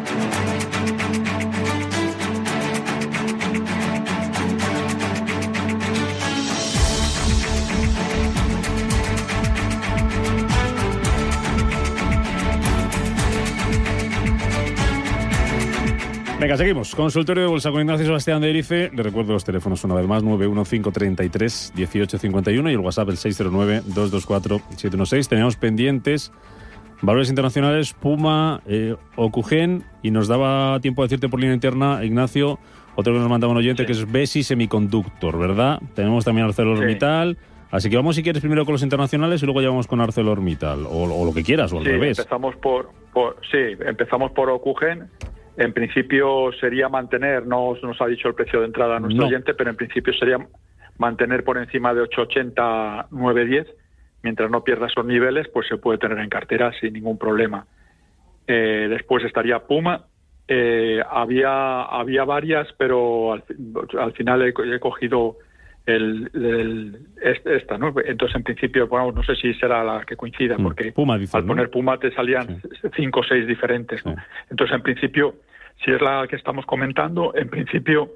Venga, 16.41 16.57
seguimos. 16.57 16.95
Consultorio 16.95 17.43
de 17.43 17.49
Bolsa 17.49 17.69
con 17.69 17.81
Ignacio 17.81 18.03
Sebastián 18.03 18.41
de 18.41 18.49
Erice. 18.49 18.89
Le 18.95 19.03
recuerdo 19.03 19.33
los 19.33 19.45
teléfonos 19.45 19.83
una 19.83 19.93
vez 19.93 20.07
más, 20.07 20.23
91533 20.23 21.73
1851 21.75 22.71
y 22.71 22.73
el 22.73 22.79
WhatsApp 22.79 23.09
el 23.09 23.17
609 23.17 23.83
224 23.85 24.57
716. 24.69 25.29
Tenemos 25.29 25.55
pendientes 25.55 26.31
valores 27.03 27.29
internacionales, 27.29 27.93
Puma, 27.93 28.63
eh, 28.65 28.95
Ocugen 29.17 29.83
y 30.01 30.09
nos 30.09 30.27
daba 30.27 30.79
tiempo 30.79 31.03
de 31.03 31.09
decirte 31.09 31.29
por 31.29 31.39
línea 31.39 31.53
interna, 31.53 32.03
Ignacio, 32.03 32.57
otro 32.95 33.13
que 33.13 33.19
nos 33.19 33.29
mandaba 33.29 33.51
un 33.51 33.59
oyente 33.59 33.85
que 33.85 33.91
es 33.91 34.11
Besi 34.11 34.41
Semiconductor, 34.41 35.37
¿verdad? 35.37 35.79
Tenemos 35.93 36.25
también 36.25 36.47
ArcelorMittal. 36.47 37.37
Así 37.69 37.91
que 37.91 37.97
vamos 37.97 38.15
si 38.15 38.23
quieres 38.23 38.41
primero 38.41 38.65
con 38.65 38.73
los 38.73 38.81
internacionales 38.81 39.43
y 39.43 39.45
luego 39.45 39.61
ya 39.61 39.69
vamos 39.69 39.85
con 39.85 40.01
ArcelorMittal 40.01 40.87
o, 40.87 41.03
o 41.03 41.23
lo 41.23 41.33
que 41.35 41.43
quieras 41.43 41.71
o 41.71 41.77
al 41.77 41.85
revés. 41.85 42.17
Empezamos 42.17 42.55
por, 42.55 42.89
por, 43.13 43.37
sí, 43.51 43.77
empezamos 43.85 44.31
por 44.31 44.49
Ocugen 44.49 45.07
en 45.57 45.73
principio 45.73 46.51
sería 46.59 46.89
mantener, 46.89 47.45
no 47.45 47.75
nos 47.81 48.01
ha 48.01 48.07
dicho 48.07 48.27
el 48.27 48.35
precio 48.35 48.59
de 48.59 48.67
entrada 48.67 48.97
a 48.97 48.99
nuestro 48.99 49.27
oyente, 49.27 49.53
pero 49.53 49.69
en 49.69 49.75
principio 49.75 50.13
sería 50.13 50.37
mantener 50.97 51.43
por 51.43 51.57
encima 51.57 51.93
de 51.93 52.01
880, 52.01 53.07
910. 53.11 53.67
Mientras 54.23 54.51
no 54.51 54.63
pierda 54.63 54.87
esos 54.87 55.05
niveles, 55.05 55.47
pues 55.49 55.67
se 55.67 55.77
puede 55.77 55.97
tener 55.97 56.19
en 56.19 56.29
cartera 56.29 56.71
sin 56.79 56.93
ningún 56.93 57.17
problema. 57.17 57.65
Eh, 58.47 58.87
después 58.89 59.23
estaría 59.25 59.59
Puma. 59.59 60.05
Eh, 60.47 61.01
había, 61.09 61.83
había 61.83 62.23
varias, 62.23 62.67
pero 62.77 63.33
al, 63.33 63.43
final 64.13 64.41
he, 64.41 64.79
cogido 64.79 65.37
el, 65.85 66.99
esta, 67.21 67.77
¿no? 67.77 67.93
Entonces, 68.05 68.35
en 68.35 68.43
principio, 68.43 68.87
bueno, 68.87 69.11
no 69.11 69.23
sé 69.23 69.35
si 69.35 69.53
será 69.55 69.83
la 69.83 70.03
que 70.05 70.15
coincida, 70.15 70.57
mm, 70.57 70.63
porque 70.63 70.93
al 71.33 71.45
poner 71.45 71.69
Puma 71.69 71.97
te 71.97 72.11
salían 72.11 72.61
cinco 72.95 73.21
o 73.21 73.23
seis 73.23 73.47
diferentes, 73.47 74.03
Entonces, 74.49 74.75
en 74.75 74.83
principio, 74.83 75.35
si 75.83 75.91
es 75.91 76.01
la 76.01 76.27
que 76.27 76.35
estamos 76.35 76.65
comentando, 76.65 77.33
en 77.35 77.49
principio, 77.49 78.11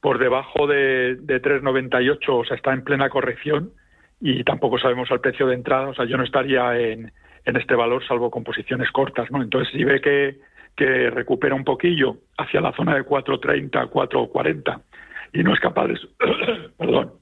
por 0.00 0.18
debajo 0.18 0.66
de, 0.66 1.16
de 1.16 1.42
3,98, 1.42 2.18
o 2.28 2.44
sea, 2.44 2.56
está 2.56 2.72
en 2.72 2.84
plena 2.84 3.08
corrección 3.08 3.72
y 4.20 4.44
tampoco 4.44 4.78
sabemos 4.78 5.10
el 5.10 5.20
precio 5.20 5.46
de 5.46 5.54
entrada, 5.54 5.88
o 5.88 5.94
sea, 5.94 6.04
yo 6.04 6.16
no 6.16 6.24
estaría 6.24 6.78
en, 6.78 7.12
en 7.44 7.56
este 7.56 7.74
valor 7.74 8.06
salvo 8.06 8.30
con 8.30 8.44
posiciones 8.44 8.90
cortas, 8.92 9.30
¿no? 9.30 9.42
Entonces, 9.42 9.72
si 9.72 9.82
ve 9.82 10.00
que, 10.00 10.38
que 10.76 11.10
recupera 11.10 11.54
un 11.54 11.64
poquillo 11.64 12.18
hacia 12.36 12.60
la 12.60 12.72
zona 12.72 12.94
de 12.94 13.04
4,30, 13.04 13.90
4,40 13.90 14.80
y 15.32 15.42
no 15.42 15.54
es 15.54 15.60
capaz 15.60 15.86
de, 15.88 15.98
perdón, 16.78 17.12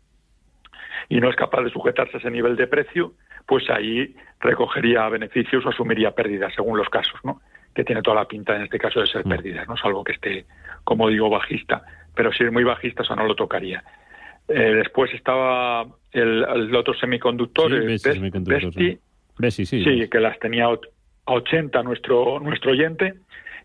y 1.09 1.21
no 1.21 1.31
es 1.31 1.37
capaz 1.37 1.63
de 1.63 1.71
sujetarse 1.71 2.17
a 2.17 2.21
ese 2.21 2.31
nivel 2.31 2.57
de 2.57 2.67
precio, 2.67 3.13
pues 3.47 3.69
ahí 3.71 4.15
recogería 4.41 5.09
beneficios 5.09 5.65
o 5.65 5.69
asumiría 5.69 6.13
pérdidas 6.13 6.53
según 6.55 6.77
los 6.77 6.89
casos, 6.89 7.19
¿no? 7.25 7.41
Que 7.75 7.85
tiene 7.85 8.03
toda 8.03 8.17
la 8.17 8.29
pinta 8.29 8.57
en 8.57 8.63
este 8.63 8.79
caso 8.79 9.01
de 9.01 9.07
ser 9.07 9.25
mm. 9.27 9.29
pérdidas, 9.29 9.69
no 9.69 9.77
salvo 9.77 10.03
que 10.03 10.13
esté, 10.13 10.47
como 10.85 11.09
digo, 11.09 11.31
bajista, 11.31 11.83
pero 12.15 12.33
si 12.33 12.45
es 12.45 12.53
muy 12.53 12.65
bajista, 12.65 13.03
eso 13.03 13.15
no 13.15 13.27
lo 13.27 13.35
tocaría. 13.35 13.85
Eh, 14.49 14.75
después 14.75 15.13
estaba 15.13 15.87
el, 16.13 16.75
otro 16.75 16.95
semiconductor, 16.95 17.71
sí, 17.71 17.77
Besti, 19.39 19.67
sí, 19.67 19.85
sí, 19.85 20.09
que 20.09 20.21
las 20.21 20.39
tenía 20.39 20.65
a 20.67 20.79
80 21.27 21.83
nuestro, 21.83 22.41
nuestro 22.41 22.71
oyente, 22.71 23.15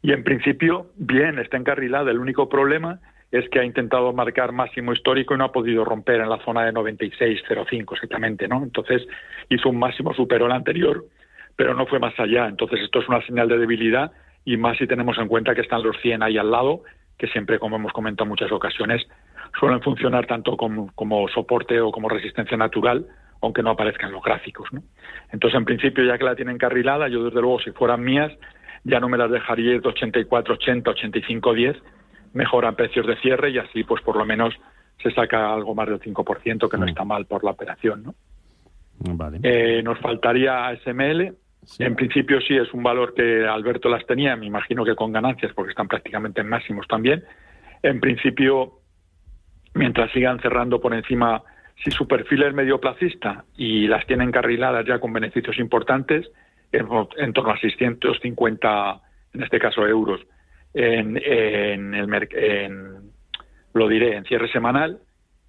y 0.01 0.11
en 0.11 0.23
principio, 0.23 0.87
bien, 0.97 1.39
está 1.39 1.57
encarrilada. 1.57 2.11
El 2.11 2.19
único 2.19 2.49
problema 2.49 2.99
es 3.31 3.47
que 3.49 3.59
ha 3.59 3.63
intentado 3.63 4.11
marcar 4.11 4.51
máximo 4.51 4.91
histórico 4.91 5.33
y 5.33 5.37
no 5.37 5.45
ha 5.45 5.51
podido 5.51 5.85
romper 5.85 6.19
en 6.19 6.29
la 6.29 6.43
zona 6.43 6.65
de 6.65 6.73
96.05 6.73 7.93
exactamente, 7.93 8.47
¿no? 8.47 8.61
Entonces 8.61 9.07
hizo 9.49 9.69
un 9.69 9.79
máximo, 9.79 10.13
superó 10.13 10.47
el 10.47 10.51
anterior, 10.51 11.05
pero 11.55 11.73
no 11.73 11.85
fue 11.85 11.99
más 11.99 12.17
allá. 12.19 12.47
Entonces 12.47 12.81
esto 12.81 12.99
es 12.99 13.07
una 13.07 13.25
señal 13.25 13.47
de 13.47 13.57
debilidad 13.57 14.11
y 14.43 14.57
más 14.57 14.77
si 14.77 14.85
tenemos 14.85 15.17
en 15.17 15.27
cuenta 15.27 15.55
que 15.55 15.61
están 15.61 15.81
los 15.81 15.95
100 16.01 16.23
ahí 16.23 16.37
al 16.37 16.51
lado, 16.51 16.81
que 17.17 17.27
siempre, 17.27 17.59
como 17.59 17.77
hemos 17.77 17.93
comentado 17.93 18.25
en 18.25 18.29
muchas 18.29 18.51
ocasiones, 18.51 19.07
suelen 19.59 19.81
funcionar 19.81 20.25
tanto 20.25 20.57
como, 20.57 20.91
como 20.95 21.27
soporte 21.29 21.79
o 21.79 21.91
como 21.91 22.09
resistencia 22.09 22.57
natural, 22.57 23.05
aunque 23.41 23.63
no 23.63 23.71
aparezcan 23.71 24.11
los 24.11 24.23
gráficos, 24.23 24.67
¿no? 24.71 24.83
Entonces, 25.31 25.57
en 25.57 25.65
principio, 25.65 26.03
ya 26.03 26.17
que 26.17 26.25
la 26.25 26.35
tienen 26.35 26.57
carrilada, 26.57 27.07
yo 27.07 27.23
desde 27.23 27.41
luego, 27.41 27.59
si 27.59 27.71
fueran 27.71 28.03
mías, 28.03 28.31
ya 28.83 28.99
no 28.99 29.09
me 29.09 29.17
las 29.17 29.31
dejaría 29.31 29.71
de 29.71 29.87
84, 29.87 30.55
80, 30.55 30.89
85, 30.89 31.53
10, 31.53 31.77
mejoran 32.33 32.75
precios 32.75 33.05
de 33.07 33.17
cierre 33.17 33.51
y 33.51 33.57
así 33.57 33.83
pues 33.83 34.01
por 34.03 34.15
lo 34.15 34.25
menos 34.25 34.53
se 35.01 35.11
saca 35.11 35.53
algo 35.53 35.73
más 35.73 35.87
del 35.87 35.99
5%, 35.99 36.69
que 36.69 36.77
no 36.77 36.85
mm. 36.85 36.89
está 36.89 37.03
mal 37.03 37.25
por 37.25 37.43
la 37.43 37.51
operación. 37.51 38.03
¿no? 38.03 38.15
Vale. 38.99 39.39
Eh, 39.43 39.81
nos 39.83 39.99
faltaría 39.99 40.67
ASML. 40.67 41.35
En 41.77 41.95
principio 41.95 42.41
sí 42.41 42.55
es 42.55 42.73
un 42.73 42.81
valor 42.81 43.13
que 43.13 43.45
Alberto 43.45 43.87
las 43.87 44.05
tenía, 44.07 44.35
me 44.35 44.47
imagino 44.47 44.83
que 44.83 44.95
con 44.95 45.11
ganancias, 45.11 45.53
porque 45.53 45.71
están 45.71 45.87
prácticamente 45.87 46.41
en 46.41 46.49
máximos 46.49 46.87
también. 46.87 47.23
En 47.83 47.99
principio, 47.99 48.79
mientras 49.75 50.11
sigan 50.11 50.39
cerrando 50.39 50.81
por 50.81 50.93
encima, 50.93 51.43
si 51.83 51.91
su 51.91 52.07
perfil 52.07 52.43
es 52.43 52.53
medio 52.53 52.79
placista 52.79 53.45
y 53.55 53.87
las 53.87 54.05
tienen 54.07 54.29
encarriladas 54.29 54.85
ya 54.87 54.99
con 54.99 55.13
beneficios 55.13 55.59
importantes, 55.59 56.31
en, 56.71 56.87
en 57.17 57.33
torno 57.33 57.51
a 57.51 57.59
650, 57.59 59.01
en 59.33 59.43
este 59.43 59.59
caso 59.59 59.85
euros, 59.85 60.21
en, 60.73 61.17
en 61.17 61.93
el 61.93 62.27
en, 62.31 63.11
lo 63.73 63.87
diré, 63.87 64.15
en 64.15 64.23
cierre 64.25 64.51
semanal 64.51 64.99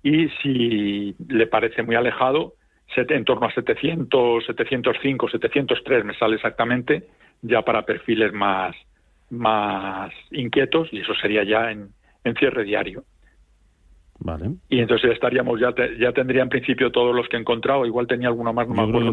y 0.02 0.28
si 0.42 1.14
le 1.28 1.46
parece 1.46 1.82
muy 1.82 1.94
alejado, 1.94 2.54
en 2.96 3.24
torno 3.24 3.46
a 3.46 3.52
700, 3.52 4.44
705, 4.44 5.28
703 5.28 6.04
me 6.04 6.14
sale 6.14 6.36
exactamente, 6.36 7.04
ya 7.40 7.62
para 7.62 7.86
perfiles 7.86 8.32
más, 8.32 8.74
más 9.30 10.12
inquietos 10.30 10.88
y 10.92 11.00
eso 11.00 11.14
sería 11.14 11.44
ya 11.44 11.70
en, 11.70 11.88
en 12.24 12.34
cierre 12.34 12.64
diario. 12.64 13.04
Vale. 14.18 14.50
Y 14.68 14.78
entonces 14.78 15.10
estaríamos, 15.12 15.58
ya, 15.58 15.74
ya 15.98 16.12
tendría 16.12 16.42
en 16.42 16.48
principio 16.48 16.92
todos 16.92 17.14
los 17.14 17.28
que 17.28 17.36
he 17.36 17.40
encontrado, 17.40 17.86
igual 17.86 18.06
tenía 18.06 18.28
alguno 18.28 18.52
más, 18.52 18.68
no 18.68 18.74
me 18.74 18.82
acuerdo, 18.82 19.10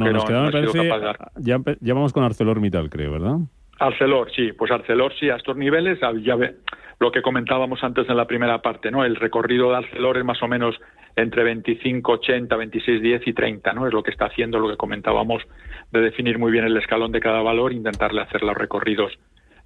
ya, 1.40 1.60
ya 1.80 1.94
vamos 1.94 2.14
con 2.14 2.24
ArcelorMittal, 2.24 2.90
creo, 2.90 3.14
¿verdad? 3.14 3.38
Arcelor, 3.80 4.32
sí, 4.32 4.52
pues 4.54 4.72
Arcelor 4.72 5.14
sí, 5.20 5.30
a 5.30 5.38
estos 5.38 5.56
niveles, 5.56 6.00
ya 6.22 6.36
ve, 6.36 6.56
lo 7.00 7.12
que 7.12 7.22
comentábamos 7.22 7.84
antes 7.84 8.10
en 8.10 8.18
la 8.18 8.28
primera 8.28 8.62
parte, 8.62 8.92
¿no? 8.92 9.06
El 9.06 9.16
recorrido 9.16 9.72
de 9.72 9.78
Arcelor 9.78 10.18
es 10.18 10.26
más 10.26 10.44
o 10.44 10.48
menos 10.48 10.76
entre 11.16 11.44
25, 11.44 12.12
80, 12.12 12.56
26, 12.56 13.02
10 13.02 13.28
y 13.28 13.34
30, 13.34 13.74
¿no? 13.74 13.88
Es 13.88 13.94
lo 13.94 14.04
que 14.04 14.12
está 14.12 14.26
haciendo 14.26 14.60
lo 14.60 14.70
que 14.70 14.78
comentábamos 14.78 15.44
de 15.92 16.02
definir 16.02 16.38
muy 16.38 16.52
bien 16.52 16.66
el 16.66 16.76
escalón 16.78 17.12
de 17.12 17.22
cada 17.22 17.42
valor, 17.42 17.72
intentarle 17.72 18.22
hacer 18.22 18.44
los 18.44 18.56
recorridos 18.56 19.18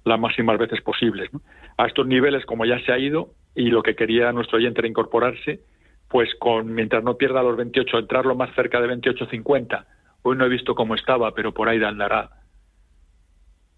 las 0.04 0.20
máximas 0.20 0.58
veces 0.58 0.80
posibles. 0.82 1.32
¿no? 1.32 1.40
A 1.78 1.86
estos 1.86 2.06
niveles, 2.06 2.44
como 2.46 2.64
ya 2.64 2.78
se 2.80 2.92
ha 2.92 2.98
ido, 2.98 3.30
y 3.54 3.70
lo 3.70 3.82
que 3.82 3.96
quería 3.96 4.32
nuestro 4.32 4.58
oyente 4.58 4.80
era 4.80 4.88
incorporarse, 4.88 5.60
pues 6.08 6.28
con 6.38 6.72
mientras 6.74 7.02
no 7.02 7.16
pierda 7.16 7.42
los 7.42 7.56
28, 7.56 7.98
entrarlo 7.98 8.34
más 8.34 8.54
cerca 8.54 8.80
de 8.80 8.88
28.50. 8.88 9.84
Hoy 10.22 10.36
no 10.36 10.44
he 10.44 10.48
visto 10.48 10.74
cómo 10.74 10.94
estaba, 10.94 11.32
pero 11.34 11.52
por 11.52 11.68
ahí 11.68 11.82
andará. 11.82 12.30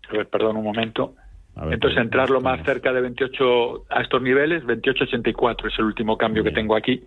A 0.09 0.13
ver, 0.13 0.29
perdón 0.29 0.57
un 0.57 0.65
momento. 0.65 1.15
Entonces, 1.71 1.99
entrarlo 1.99 2.41
más 2.41 2.63
cerca 2.65 2.93
de 2.93 3.01
28 3.01 3.87
a 3.89 4.03
estos 4.03 4.21
niveles, 4.21 4.63
28.84 4.65 5.73
es 5.73 5.79
el 5.79 5.87
último 5.87 6.19
cambio 6.19 6.45
que 6.45 6.51
tengo 6.51 6.77
aquí. 6.77 7.03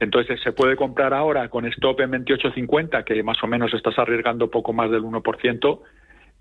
Entonces, 0.00 0.40
se 0.42 0.50
puede 0.52 0.74
comprar 0.74 1.14
ahora 1.14 1.48
con 1.48 1.66
stop 1.66 2.00
en 2.00 2.10
28.50, 2.10 3.04
que 3.04 3.22
más 3.22 3.40
o 3.44 3.46
menos 3.46 3.72
estás 3.72 3.96
arriesgando 4.00 4.50
poco 4.50 4.72
más 4.72 4.90
del 4.90 5.04
1%, 5.04 5.80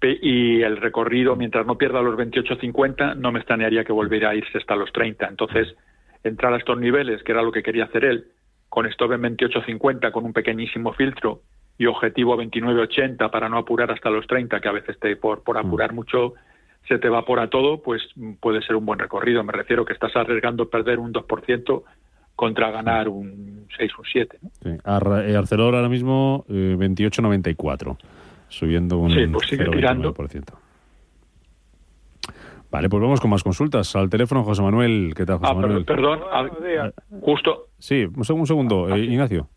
y 0.02 0.64
el 0.64 0.78
recorrido, 0.78 1.36
mientras 1.36 1.68
no 1.68 1.78
pierda 1.78 2.02
los 2.02 2.18
28.50, 2.18 3.16
no 3.18 3.32
me 3.32 3.38
extrañaría 3.38 3.84
que 3.84 3.94
volviera 3.94 4.32
a 4.32 4.36
irse 4.36 4.58
hasta 4.58 4.76
los 4.76 4.92
30. 4.92 5.28
Entonces, 5.28 5.76
entrar 6.24 6.54
a 6.54 6.58
estos 6.58 6.80
niveles, 6.80 7.22
que 7.22 7.32
era 7.32 7.44
lo 7.44 7.52
que 7.52 7.62
quería 7.62 7.84
hacer 7.84 8.06
él, 8.06 8.26
con 8.70 8.88
stop 8.88 9.12
en 9.12 9.22
28.50, 9.22 10.12
con 10.12 10.26
un 10.26 10.34
pequeñísimo 10.34 10.94
filtro 10.94 11.42
y 11.82 11.88
objetivo 11.88 12.38
29.80 12.38 13.32
para 13.32 13.50
no 13.50 13.58
apurar 13.58 13.90
hasta 13.90 14.12
los 14.12 14.28
30, 14.28 14.60
que 14.60 14.70
a 14.70 14.72
veces 14.72 15.00
te, 15.00 15.16
por, 15.16 15.42
por 15.42 15.56
mm. 15.56 15.66
apurar 15.66 15.94
mucho 15.94 16.36
se 16.88 17.00
te 17.00 17.08
evapora 17.08 17.48
todo, 17.48 17.82
pues 17.82 18.04
puede 18.40 18.62
ser 18.62 18.76
un 18.76 18.86
buen 18.86 19.00
recorrido. 19.00 19.44
Me 19.44 19.52
refiero 19.52 19.84
que 19.84 19.94
estás 19.94 20.16
arriesgando 20.16 20.70
perder 20.70 21.00
un 21.00 21.12
2% 21.12 21.82
contra 22.36 22.70
ganar 22.70 23.10
un 23.10 23.66
6 23.76 23.92
o 23.98 24.02
un 24.02 24.08
7. 24.12 24.40
¿no? 24.44 24.50
Sí. 24.62 24.70
Eh, 24.70 25.36
Arcelor 25.36 25.74
ahora 25.74 25.90
mismo 25.90 26.46
eh, 26.50 26.76
28.94 26.78 27.98
subiendo 28.48 29.00
un 29.00 29.10
sí, 29.12 29.26
pues 29.26 29.48
sigue 29.48 29.66
tirando. 29.66 30.14
Vale, 32.70 32.90
pues 32.90 33.02
vamos 33.02 33.20
con 33.20 33.32
más 33.32 33.44
consultas. 33.44 33.96
Al 33.96 34.10
teléfono, 34.10 34.44
José 34.44 34.62
Manuel. 34.62 35.14
¿Qué 35.16 35.26
tal, 35.26 35.40
José 35.40 35.52
ah, 35.52 35.56
Manuel? 35.56 35.86
Perdón, 35.86 36.20
justo. 37.22 37.70
Sí, 37.80 38.06
un, 38.06 38.46
segundo, 38.46 38.86
ah, 38.86 38.98
eh, 38.98 39.06
Ignacio. 39.06 39.48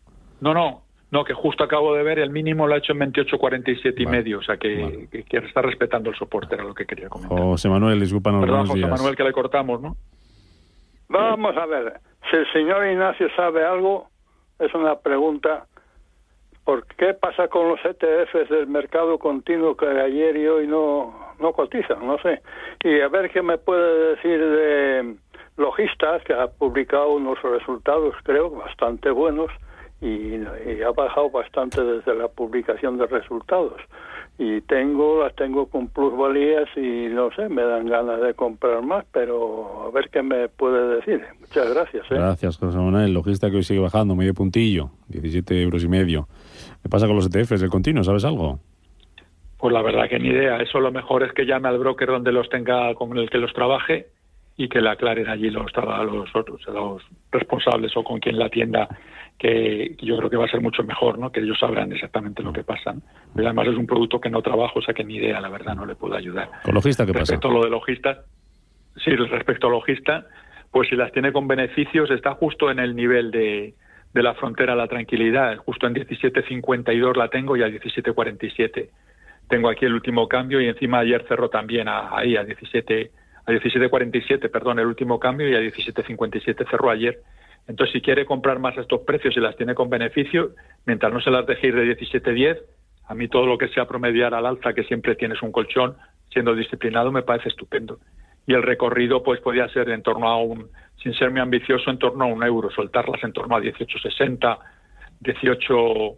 No, 0.41 0.53
no, 0.53 0.84
no, 1.15 1.23
que 1.23 1.33
justo 1.33 1.63
acabo 1.63 1.95
de 1.95 2.03
ver, 2.03 2.19
el 2.19 2.29
mínimo 2.29 2.67
lo 2.67 2.75
ha 2.75 2.77
hecho 2.77 2.91
en 2.91 2.99
28.47 2.99 3.93
y 3.97 4.05
medio, 4.05 4.39
o 4.39 4.43
sea 4.43 4.57
que, 4.57 5.07
que, 5.09 5.37
está 5.37 5.61
respetando 5.61 6.09
el 6.09 6.15
soporte, 6.17 6.55
era 6.55 6.65
lo 6.65 6.73
que 6.73 6.85
quería 6.85 7.07
comentar. 7.07 7.39
José 7.39 7.69
Manuel, 7.69 8.01
discúlpanos. 8.01 8.41
Perdón, 8.41 8.67
José 8.67 8.85
Manuel, 8.85 9.15
que 9.15 9.23
le 9.23 9.31
cortamos, 9.31 9.81
¿no? 9.81 9.95
Vamos 11.07 11.55
a 11.55 11.65
ver, 11.65 12.01
si 12.29 12.35
el 12.35 12.51
señor 12.51 12.85
Ignacio 12.85 13.29
sabe 13.37 13.63
algo, 13.65 14.09
es 14.59 14.73
una 14.73 14.99
pregunta 14.99 15.65
¿Por 16.65 16.83
qué 16.97 17.13
pasa 17.13 17.47
con 17.47 17.69
los 17.69 17.79
ETFs 17.85 18.49
del 18.49 18.65
mercado 18.65 19.19
continuo 19.19 19.77
que 19.77 19.85
ayer 19.85 20.35
y 20.35 20.47
hoy 20.47 20.67
no, 20.67 21.13
no 21.39 21.53
cotizan? 21.53 22.05
No 22.05 22.17
sé. 22.17 22.41
Y 22.83 23.01
a 23.01 23.07
ver 23.07 23.29
qué 23.29 23.43
me 23.43 23.59
puede 23.59 24.15
decir 24.15 24.39
de 24.39 25.15
Logistas, 25.57 26.23
que 26.23 26.33
ha 26.33 26.47
publicado 26.47 27.11
unos 27.13 27.39
resultados, 27.43 28.15
creo, 28.23 28.49
bastante 28.49 29.11
buenos 29.11 29.51
y, 30.01 30.35
ha 30.83 30.91
bajado 30.91 31.29
bastante 31.29 31.83
desde 31.83 32.15
la 32.15 32.27
publicación 32.27 32.97
de 32.97 33.07
resultados. 33.07 33.81
Y 34.37 34.59
tengo, 34.61 35.23
las 35.23 35.33
tengo 35.35 35.67
con 35.67 35.87
plusvalías 35.87 36.67
y 36.75 37.07
no 37.07 37.31
sé, 37.31 37.47
me 37.47 37.63
dan 37.63 37.87
ganas 37.87 38.21
de 38.21 38.33
comprar 38.33 38.81
más, 38.81 39.05
pero 39.13 39.85
a 39.87 39.91
ver 39.91 40.09
qué 40.09 40.21
me 40.21 40.49
puede 40.49 40.97
decir. 40.97 41.23
Muchas 41.39 41.73
gracias. 41.73 42.03
¿eh? 42.11 42.15
Gracias, 42.15 42.57
José 42.57 42.77
Manuel. 42.77 43.13
Logista 43.13 43.49
que 43.49 43.57
hoy 43.57 43.63
sigue 43.63 43.79
bajando, 43.79 44.13
medio 44.13 44.33
puntillo, 44.33 44.89
17 45.07 45.61
euros 45.61 45.83
y 45.85 45.87
medio. 45.87 46.27
¿Qué 46.83 46.89
pasa 46.89 47.07
con 47.07 47.15
los 47.15 47.27
ETFs 47.27 47.61
del 47.61 47.69
continuo? 47.69 48.03
¿Sabes 48.03 48.25
algo? 48.25 48.59
Pues 49.57 49.73
la 49.73 49.81
verdad 49.81 50.09
que 50.09 50.19
ni 50.19 50.27
idea. 50.27 50.57
Eso 50.57 50.81
lo 50.81 50.91
mejor 50.91 51.23
es 51.23 51.31
que 51.31 51.45
llame 51.45 51.69
al 51.69 51.79
broker 51.79 52.09
donde 52.09 52.33
los 52.33 52.49
tenga, 52.49 52.93
con 52.95 53.17
el 53.17 53.29
que 53.29 53.37
los 53.37 53.53
trabaje 53.53 54.07
y 54.57 54.69
que 54.69 54.81
le 54.81 54.89
aclaren 54.89 55.27
allí 55.27 55.49
los, 55.49 55.71
los 55.75 56.35
otros, 56.35 56.61
los 56.67 57.01
responsables 57.31 57.95
o 57.97 58.03
con 58.03 58.19
quien 58.19 58.37
la 58.37 58.45
atienda, 58.45 58.87
que 59.37 59.95
yo 60.01 60.17
creo 60.17 60.29
que 60.29 60.37
va 60.37 60.45
a 60.45 60.49
ser 60.49 60.61
mucho 60.61 60.83
mejor, 60.83 61.19
¿no? 61.19 61.31
Que 61.31 61.41
ellos 61.41 61.59
sabrán 61.59 61.91
exactamente 61.91 62.41
lo 62.41 62.53
que 62.53 62.63
pasa. 62.63 62.95
además 63.35 63.67
es 63.67 63.75
un 63.75 63.85
producto 63.85 64.19
que 64.19 64.29
no 64.29 64.41
trabajo, 64.41 64.79
o 64.79 64.81
sea 64.81 64.93
que 64.93 65.03
ni 65.03 65.15
idea, 65.15 65.41
la 65.41 65.49
verdad, 65.49 65.75
no 65.75 65.85
le 65.85 65.95
puedo 65.95 66.15
ayudar. 66.15 66.49
¿Con 66.63 66.73
logista 66.73 67.05
qué 67.05 67.11
pasa? 67.11 67.21
Respecto 67.21 67.49
a 67.49 67.51
lo 67.51 67.63
de 67.63 67.69
logista, 67.69 68.23
sí, 68.95 69.11
respecto 69.15 69.67
a 69.67 69.69
logista, 69.71 70.25
pues 70.71 70.89
si 70.89 70.95
las 70.95 71.11
tiene 71.11 71.31
con 71.33 71.47
beneficios 71.47 72.09
está 72.11 72.33
justo 72.35 72.71
en 72.71 72.79
el 72.79 72.95
nivel 72.95 73.31
de, 73.31 73.73
de 74.13 74.23
la 74.23 74.33
frontera 74.35 74.73
a 74.73 74.75
la 74.75 74.87
tranquilidad. 74.87 75.57
Justo 75.57 75.87
en 75.87 75.95
17.52 75.95 77.15
la 77.17 77.27
tengo 77.27 77.57
y 77.57 77.63
a 77.63 77.67
17.47 77.67 78.89
tengo 79.47 79.69
aquí 79.69 79.85
el 79.85 79.93
último 79.93 80.27
cambio 80.27 80.59
y 80.61 80.67
encima 80.67 80.99
ayer 80.99 81.23
cerró 81.27 81.49
también 81.49 81.87
ahí 81.87 82.35
a 82.35 82.43
17 82.43 83.11
a 83.47 83.51
17.47, 83.51 84.49
perdón, 84.49 84.79
el 84.79 84.87
último 84.87 85.19
cambio 85.19 85.47
y 85.47 85.55
a 85.55 85.59
17.57 85.59 86.67
cerró 86.67 86.89
ayer. 86.89 87.19
Entonces, 87.67 87.93
si 87.93 88.01
quiere 88.01 88.25
comprar 88.25 88.59
más 88.59 88.77
a 88.77 88.81
estos 88.81 89.01
precios 89.01 89.35
y 89.35 89.39
las 89.39 89.55
tiene 89.55 89.73
con 89.73 89.89
beneficio, 89.89 90.51
mientras 90.85 91.11
no 91.11 91.19
se 91.19 91.31
las 91.31 91.45
deje 91.45 91.67
ir 91.67 91.75
de 91.75 91.97
17.10, 91.97 92.59
a 93.07 93.15
mí 93.15 93.27
todo 93.27 93.45
lo 93.45 93.57
que 93.57 93.69
sea 93.69 93.87
promediar 93.87 94.33
al 94.33 94.45
alza, 94.45 94.73
que 94.73 94.83
siempre 94.83 95.15
tienes 95.15 95.41
un 95.41 95.51
colchón, 95.51 95.95
siendo 96.31 96.55
disciplinado, 96.55 97.11
me 97.11 97.23
parece 97.23 97.49
estupendo. 97.49 97.99
Y 98.47 98.53
el 98.53 98.63
recorrido, 98.63 99.23
pues, 99.23 99.39
podría 99.41 99.67
ser 99.69 99.89
en 99.89 100.03
torno 100.03 100.27
a 100.27 100.37
un 100.37 100.69
sin 101.01 101.13
ser 101.13 101.29
muy 101.29 101.39
ambicioso, 101.39 101.89
en 101.91 101.99
torno 101.99 102.25
a 102.25 102.27
un 102.27 102.43
euro, 102.43 102.71
soltarlas 102.71 103.23
en 103.23 103.33
torno 103.33 103.55
a 103.55 103.61
18,60, 103.61 104.57
18 105.19 106.17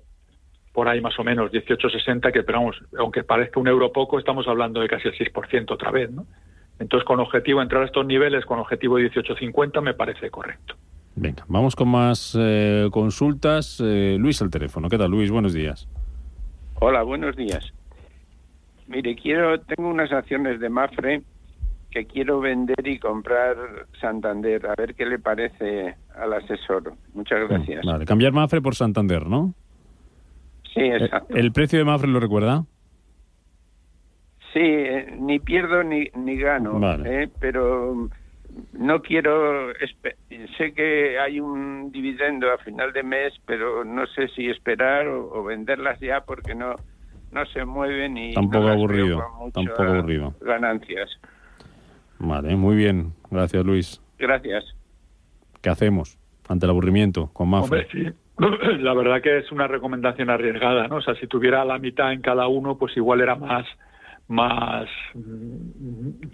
por 0.72 0.88
ahí 0.88 1.02
más 1.02 1.18
o 1.20 1.24
menos, 1.24 1.52
18,60, 1.52 2.32
que 2.32 2.44
pero 2.44 2.60
vamos, 2.60 2.78
aunque 2.98 3.24
parezca 3.24 3.60
un 3.60 3.68
euro 3.68 3.92
poco, 3.92 4.20
estamos 4.20 4.48
hablando 4.48 4.80
de 4.80 4.88
casi 4.88 5.08
el 5.08 5.16
6% 5.16 5.72
otra 5.72 5.92
vez, 5.92 6.12
¿no? 6.12 6.28
Entonces, 6.80 7.04
con 7.06 7.20
objetivo 7.20 7.62
entrar 7.62 7.82
a 7.82 7.86
estos 7.88 8.06
niveles, 8.06 8.46
con 8.46 8.60
objetivo 8.60 9.00
18,50, 9.00 9.82
me 9.82 9.96
parece 9.96 10.30
correcto. 10.30 10.76
Venga, 11.20 11.44
vamos 11.48 11.76
con 11.76 11.90
más 11.90 12.38
eh, 12.40 12.90
consultas. 12.92 13.82
Eh, 13.84 14.18
Luis, 14.20 14.40
al 14.44 14.52
teléfono. 14.52 14.88
¿Qué 14.88 15.00
tal, 15.00 15.10
Luis? 15.10 15.32
Buenos 15.32 15.52
días. 15.52 15.90
Hola, 16.80 17.02
buenos 17.02 17.36
días. 17.36 17.74
Mire, 18.88 19.16
quiero, 19.16 19.60
tengo 19.62 19.90
unas 19.90 20.12
acciones 20.12 20.60
de 20.60 20.70
Mafre 20.70 21.24
que 21.90 22.06
quiero 22.06 22.40
vender 22.40 22.88
y 22.88 23.00
comprar 23.00 23.56
Santander. 24.00 24.68
A 24.68 24.76
ver 24.78 24.94
qué 24.94 25.08
le 25.08 25.18
parece 25.18 25.96
al 26.16 26.34
asesor. 26.34 26.94
Muchas 27.16 27.40
mm, 27.40 27.48
gracias. 27.50 27.84
Vale, 27.84 28.06
cambiar 28.06 28.34
Mafre 28.34 28.62
por 28.62 28.76
Santander, 28.76 29.26
¿no? 29.26 29.56
Sí, 30.72 30.82
eh, 30.82 30.98
exacto. 30.98 31.36
¿El 31.36 31.52
precio 31.52 31.80
de 31.80 31.86
Mafre 31.86 32.10
lo 32.10 32.20
recuerda? 32.20 32.64
Sí, 34.54 34.60
eh, 34.62 35.18
ni 35.20 35.40
pierdo 35.40 35.84
ni, 35.84 36.10
ni 36.16 36.38
gano, 36.38 36.80
eh, 37.06 37.28
pero 37.40 38.08
no 38.74 39.02
quiero... 39.02 39.72
Sé 40.58 40.74
que 40.74 41.20
hay 41.20 41.40
un 41.40 41.92
dividendo 41.92 42.52
a 42.52 42.58
final 42.60 42.94
de 42.94 43.04
mes, 43.04 43.34
pero 43.46 43.84
no 43.84 44.06
sé 44.08 44.28
si 44.30 44.50
esperar 44.50 45.08
o, 45.08 45.44
venderlas 45.44 46.00
ya 46.00 46.22
porque 46.22 46.56
no 46.56 46.76
no 47.32 47.46
se 47.48 47.66
mueven 47.66 48.18
y... 48.18 48.34
Tampoco 48.34 48.70
aburrido, 48.70 49.22
tampoco 49.54 49.84
aburrido. 49.84 50.34
Ganancias. 50.40 51.10
Vale, 52.20 52.56
muy 52.56 52.76
bien. 52.76 53.14
Gracias, 53.30 53.66
Luis. 53.66 54.02
Gracias. 54.18 54.64
¿Qué 55.62 55.70
hacemos 55.70 56.18
ante 56.48 56.66
el 56.66 56.70
aburrimiento 56.70 57.30
con 57.34 57.50
Mafre? 57.50 57.88
sí. 57.92 58.08
La 58.80 58.94
verdad 58.94 59.22
que 59.22 59.40
es 59.40 59.52
una 59.52 59.68
recomendación 59.68 60.30
arriesgada, 60.30 60.88
¿no? 60.88 60.98
O 60.98 61.02
sea, 61.02 61.16
si 61.16 61.28
tuviera 61.28 61.66
la 61.66 61.80
mitad 61.80 62.14
en 62.14 62.22
cada 62.22 62.48
uno, 62.48 62.78
pues 62.78 62.96
igual 62.96 63.22
era 63.22 63.36
más, 63.36 63.66
más, 64.28 64.88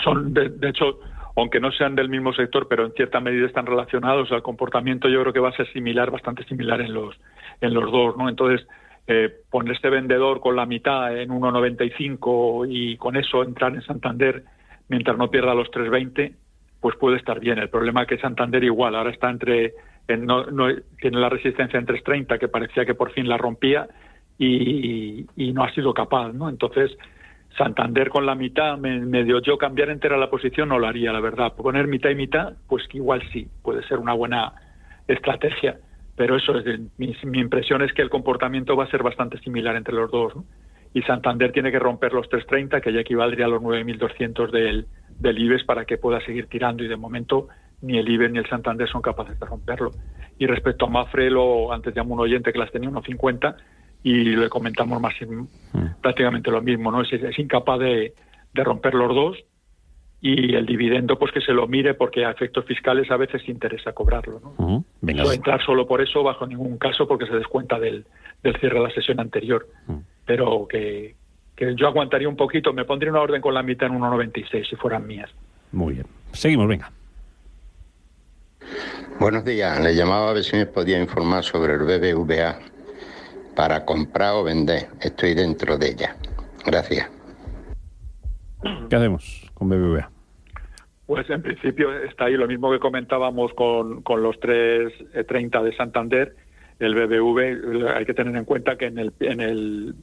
son, 0.04 0.34
de, 0.34 0.70
hecho, 0.70 1.00
aunque 1.36 1.60
no 1.60 1.72
sean 1.72 1.96
del 1.96 2.10
mismo 2.10 2.34
sector, 2.34 2.68
pero 2.68 2.86
en 2.86 2.94
cierta 2.94 3.20
medida 3.20 3.46
están 3.46 3.66
relacionados, 3.66 4.32
el 4.32 4.42
comportamiento 4.42 5.10
yo 5.10 5.22
creo 5.22 5.34
que 5.34 5.40
va 5.40 5.50
a 5.50 5.58
ser 5.58 5.72
similar, 5.72 6.10
bastante 6.10 6.44
similar 6.46 6.82
en 6.82 6.94
los, 6.94 7.16
en 7.62 7.74
los 7.74 7.92
dos, 7.92 8.18
¿no? 8.18 8.30
Entonces, 8.30 8.68
eh, 9.06 9.32
poner 9.50 9.76
este 9.76 9.90
vendedor 9.90 10.40
con 10.40 10.56
la 10.56 10.66
mitad 10.66 11.16
en 11.18 11.30
1,95 11.30 12.68
y 12.70 12.98
con 12.98 13.18
eso 13.18 13.44
entrar 13.44 13.76
en 13.76 13.82
Santander 13.82 14.44
mientras 14.88 15.18
no 15.18 15.30
pierda 15.30 15.54
los 15.54 15.70
3.20, 15.72 16.34
pues 16.80 16.96
puede 16.98 17.18
estar 17.18 17.40
bien. 17.40 17.60
El 17.60 17.70
problema 17.70 18.04
es 18.04 18.08
que 18.08 18.18
Santander 18.18 18.64
igual, 18.64 18.96
ahora 18.96 19.12
está 19.12 19.30
entre, 19.30 19.74
no, 20.20 20.46
tiene 21.00 21.20
la 21.20 21.30
resistencia 21.30 21.80
en 21.80 21.86
3.30 21.86 22.40
que 22.40 22.48
parecía 22.48 22.86
que 22.86 22.96
por 22.96 23.12
fin 23.12 23.28
la 23.28 23.38
rompía 23.38 23.88
y, 24.38 25.26
no 25.54 25.64
ha 25.64 25.74
sido 25.74 25.94
capaz, 25.94 26.34
¿no? 26.34 26.50
Entonces, 26.50 26.98
Santander 27.58 28.10
con 28.10 28.26
la 28.26 28.36
mitad, 28.36 28.78
medio 28.78 29.40
yo 29.42 29.58
cambiar 29.58 29.90
entera 29.90 30.18
la 30.18 30.30
posición 30.30 30.70
no 30.70 30.80
lo 30.80 30.88
haría, 30.88 31.12
la 31.12 31.20
verdad. 31.20 31.54
Poner 31.54 31.88
mitad 31.88 32.10
y 32.10 32.16
mitad, 32.16 32.54
pues 32.68 32.88
que 32.88 32.98
igual 32.98 33.22
sí, 33.32 33.48
puede 33.62 33.84
ser 33.88 34.00
una 34.00 34.14
buena 34.14 34.54
estrategia. 35.08 35.78
Pero 36.16 36.36
eso 36.36 36.58
es, 36.58 36.80
mi, 36.98 37.16
mi 37.24 37.40
impresión 37.40 37.82
es 37.82 37.94
que 37.94 38.02
el 38.02 38.10
comportamiento 38.10 38.76
va 38.76 38.86
a 38.86 38.90
ser 38.90 39.04
bastante 39.04 39.38
similar 39.40 39.76
entre 39.76 39.94
los 39.94 40.12
dos. 40.12 40.36
¿no? 40.36 40.46
y 40.94 41.02
Santander 41.02 41.52
tiene 41.52 41.72
que 41.72 41.80
romper 41.80 42.14
los 42.14 42.30
330, 42.30 42.82
que 42.82 42.94
ya 42.94 43.02
equivaldría 43.02 43.46
a 43.46 43.50
los 43.50 43.62
9.200 43.62 44.52
del, 44.52 44.86
del 45.20 45.40
IBEX 45.40 45.64
para 45.64 45.86
que 45.86 45.98
pueda 45.98 46.22
seguir 46.22 46.48
tirando 46.48 46.84
y 46.84 46.88
de 46.88 46.96
momento 46.96 47.48
ni 47.82 47.98
el 47.98 48.08
IBEX 48.08 48.32
ni 48.32 48.40
el 48.40 48.48
Santander 48.48 48.88
son 48.88 49.02
capaces 49.02 49.40
de 49.40 49.46
romperlo. 49.46 49.92
Y 50.38 50.46
respecto 50.46 50.86
a 50.86 50.90
Mafre, 50.90 51.32
lo, 51.32 51.74
antes 51.74 51.96
llamó 51.96 52.14
un 52.14 52.22
oyente 52.22 52.54
que 52.54 52.60
las 52.60 52.72
tenía 52.72 52.90
1.50 52.90 53.56
y 54.04 54.36
le 54.36 54.50
comentamos 54.50 55.02
más 55.02 55.14
mm. 55.22 56.02
prácticamente 56.02 56.52
lo 56.52 56.62
mismo, 56.62 56.92
¿no? 56.92 57.02
Es, 57.02 57.14
es 57.14 57.40
incapaz 57.40 57.80
de, 57.80 58.14
de 58.54 58.64
romper 58.64 58.94
los 58.94 59.16
dos 59.16 59.38
y 60.22 60.56
el 60.56 60.66
dividendo 60.66 61.20
pues 61.20 61.34
que 61.34 61.42
se 61.42 61.52
lo 61.52 61.68
mire 61.68 61.96
porque 61.96 62.24
a 62.24 62.32
efectos 62.32 62.66
fiscales 62.66 63.12
a 63.12 63.18
veces 63.18 63.48
interesa 63.48 63.92
cobrarlo. 63.92 64.40
¿no? 64.40 64.86
entrar 65.34 65.62
solo 65.62 65.86
por 65.86 66.02
eso 66.02 66.24
bajo 66.24 66.48
ningún 66.48 66.78
caso 66.78 67.08
porque 67.08 67.26
se 67.26 67.36
descuenta 67.36 67.78
del, 67.78 68.06
del 68.42 68.56
cierre 68.58 68.80
de 68.80 68.88
la 68.88 68.94
sesión 68.94 69.20
anterior. 69.20 69.68
Pero 70.26 70.66
que, 70.66 71.16
que 71.58 71.76
yo 71.76 71.88
aguantaría 71.88 72.30
un 72.30 72.38
poquito, 72.38 72.72
me 72.72 72.86
pondría 72.86 73.12
una 73.12 73.20
orden 73.20 73.42
con 73.42 73.54
la 73.54 73.64
mitad 73.64 73.90
en 73.90 74.00
1,96 74.00 74.70
si 74.70 74.76
fueran 74.78 75.06
mías. 75.06 75.30
Muy 75.74 75.96
bien. 75.96 76.06
Seguimos, 76.32 76.70
venga. 76.70 76.90
Buenos 79.20 79.44
días, 79.44 79.84
le 79.84 79.94
llamaba 79.94 80.30
a 80.30 80.34
ver 80.34 80.44
si 80.44 80.56
me 80.56 80.66
podía 80.66 81.02
informar 81.02 81.44
sobre 81.44 81.74
el 81.74 81.80
BBVA 81.80 82.60
para 83.56 83.86
comprar 83.86 84.36
o 84.36 84.44
vender. 84.44 84.88
Estoy 85.02 85.34
dentro 85.34 85.78
de 85.78 85.90
ella. 85.90 86.16
Gracias. 86.66 87.10
¿Qué 88.90 88.96
hacemos 88.96 89.52
con 89.54 89.70
BBVA? 89.70 90.10
Pues 91.06 91.30
en 91.30 91.42
principio 91.42 91.94
está 92.04 92.26
ahí 92.26 92.38
lo 92.38 92.48
mismo 92.48 92.72
que 92.72 92.80
comentábamos 92.80 93.54
con, 93.54 94.02
con 94.04 94.24
los 94.24 94.38
3.30 94.40 95.64
de 95.64 95.76
Santander. 95.76 96.36
El 96.80 96.96
BBV 96.96 97.88
hay 97.96 98.06
que 98.06 98.14
tener 98.14 98.36
en 98.36 98.46
cuenta 98.46 98.78
que 98.78 98.86
en 98.86 98.98
el, 98.98 99.14
en 99.20 99.42
el, 99.42 99.96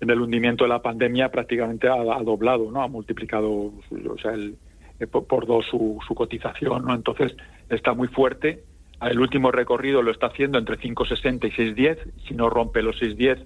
en 0.00 0.10
el 0.10 0.20
hundimiento 0.20 0.64
de 0.64 0.70
la 0.70 0.80
pandemia 0.80 1.30
prácticamente 1.30 1.88
ha, 1.88 2.22
doblado, 2.22 2.70
¿no? 2.70 2.82
Ha 2.82 2.88
multiplicado 2.88 3.50
o 3.50 4.18
sea, 4.22 4.32
el, 4.32 4.56
eh, 5.00 5.06
por, 5.06 5.46
dos 5.46 5.66
su, 5.66 5.98
su, 6.06 6.14
cotización, 6.14 6.84
¿no? 6.84 6.94
Entonces 6.94 7.36
está 7.68 7.94
muy 7.94 8.08
fuerte. 8.08 8.62
El 9.00 9.20
último 9.20 9.50
recorrido 9.50 10.02
lo 10.02 10.10
está 10.10 10.28
haciendo 10.28 10.58
entre 10.58 10.78
5.60 10.78 11.46
y 11.46 11.74
6.10. 11.74 11.98
Si 12.26 12.34
no 12.34 12.48
rompe 12.48 12.82
los 12.82 13.00
6.10, 13.00 13.44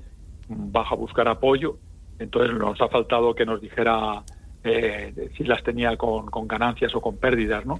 baja 0.48 0.94
a 0.94 0.98
buscar 0.98 1.28
apoyo. 1.28 1.78
Entonces 2.18 2.56
nos 2.56 2.80
ha 2.80 2.88
faltado 2.88 3.34
que 3.34 3.46
nos 3.46 3.60
dijera 3.60 4.22
eh, 4.64 5.30
si 5.36 5.44
las 5.44 5.62
tenía 5.62 5.96
con, 5.96 6.26
ganancias 6.46 6.94
o 6.94 7.00
con 7.00 7.16
pérdidas, 7.16 7.64
¿no? 7.64 7.78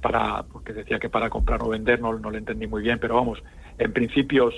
Para, 0.00 0.42
porque 0.44 0.72
decía 0.72 0.98
que 0.98 1.08
para 1.08 1.28
comprar 1.28 1.62
o 1.62 1.68
vender 1.68 2.00
no, 2.00 2.18
no 2.18 2.30
lo 2.30 2.38
entendí 2.38 2.66
muy 2.66 2.82
bien, 2.82 2.98
pero 2.98 3.14
vamos, 3.14 3.42
en 3.78 3.92
principios, 3.92 4.54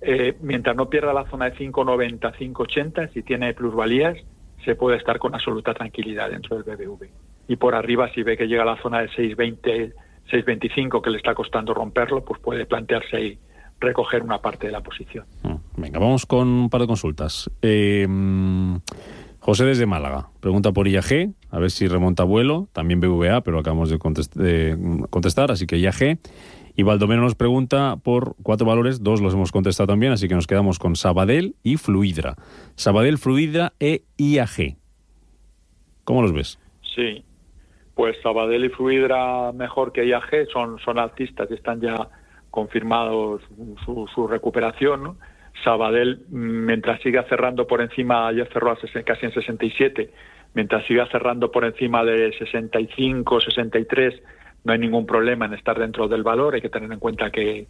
eh, 0.00 0.36
mientras 0.42 0.76
no 0.76 0.88
pierda 0.88 1.12
la 1.12 1.28
zona 1.28 1.46
de 1.46 1.56
5,90, 1.56 2.34
5,80, 2.36 3.12
si 3.12 3.22
tiene 3.22 3.54
plusvalías, 3.54 4.16
se 4.64 4.74
puede 4.74 4.98
estar 4.98 5.18
con 5.18 5.34
absoluta 5.34 5.72
tranquilidad 5.74 6.30
dentro 6.30 6.62
del 6.62 6.76
BBV. 6.76 7.08
Y 7.48 7.56
por 7.56 7.74
arriba, 7.74 8.12
si 8.14 8.22
ve 8.22 8.36
que 8.36 8.46
llega 8.46 8.62
a 8.62 8.66
la 8.66 8.82
zona 8.82 9.00
de 9.00 9.08
6,20, 9.08 9.94
6,25, 10.30 11.02
que 11.02 11.10
le 11.10 11.16
está 11.18 11.34
costando 11.34 11.74
romperlo, 11.74 12.24
pues 12.24 12.40
puede 12.40 12.66
plantearse 12.66 13.16
ahí 13.16 13.38
recoger 13.80 14.22
una 14.22 14.40
parte 14.40 14.66
de 14.66 14.72
la 14.72 14.82
posición. 14.82 15.24
Mm, 15.42 15.80
venga, 15.80 15.98
vamos 15.98 16.26
con 16.26 16.48
un 16.48 16.70
par 16.70 16.82
de 16.82 16.86
consultas. 16.86 17.50
Eh, 17.62 18.06
José 19.40 19.64
desde 19.64 19.86
Málaga. 19.86 20.28
Pregunta 20.40 20.70
por 20.72 20.86
IAG, 20.86 21.32
a 21.50 21.58
ver 21.58 21.70
si 21.70 21.88
remonta 21.88 22.24
vuelo. 22.24 22.68
También 22.72 23.00
BVA, 23.00 23.40
pero 23.40 23.58
acabamos 23.58 23.88
de, 23.88 23.98
contestar, 25.08 25.50
así 25.50 25.66
que 25.66 25.78
IAG. 25.78 26.18
Y 26.76 26.82
Baldomero 26.82 27.22
nos 27.22 27.34
pregunta 27.34 27.96
por 27.96 28.36
cuatro 28.42 28.66
valores, 28.66 29.02
dos 29.02 29.20
los 29.20 29.34
hemos 29.34 29.50
contestado 29.50 29.88
también, 29.88 30.12
así 30.12 30.28
que 30.28 30.34
nos 30.34 30.46
quedamos 30.46 30.78
con 30.78 30.94
Sabadell 30.94 31.56
y 31.62 31.78
Fluidra. 31.78 32.36
Sabadell, 32.76 33.18
Fluidra 33.18 33.72
e 33.80 34.04
IAG. 34.18 34.76
¿Cómo 36.04 36.22
los 36.22 36.32
ves? 36.32 36.58
Sí, 36.94 37.24
pues 37.94 38.16
Sabadell 38.22 38.64
y 38.64 38.68
Fluidra 38.70 39.52
mejor 39.52 39.92
que 39.92 40.06
IAG, 40.06 40.46
son, 40.52 40.78
son 40.78 40.98
altistas 40.98 41.50
y 41.50 41.54
están 41.54 41.80
ya 41.80 42.08
confirmados 42.50 43.42
su, 43.84 44.08
su 44.14 44.26
recuperación. 44.26 45.18
Sabadell, 45.64 46.24
mientras 46.30 47.00
siga 47.02 47.24
cerrando 47.28 47.66
por 47.66 47.80
encima, 47.80 48.28
ayer 48.28 48.48
cerró 48.52 48.76
casi 49.04 49.26
en 49.26 49.32
67, 49.32 50.10
mientras 50.54 50.86
siga 50.86 51.06
cerrando 51.10 51.50
por 51.50 51.64
encima 51.64 52.04
de 52.04 52.32
65, 52.38 53.40
63, 53.40 54.22
no 54.64 54.72
hay 54.72 54.78
ningún 54.78 55.06
problema 55.06 55.46
en 55.46 55.54
estar 55.54 55.78
dentro 55.78 56.08
del 56.08 56.22
valor. 56.22 56.54
Hay 56.54 56.60
que 56.60 56.68
tener 56.68 56.90
en 56.90 56.98
cuenta 56.98 57.30
que, 57.30 57.66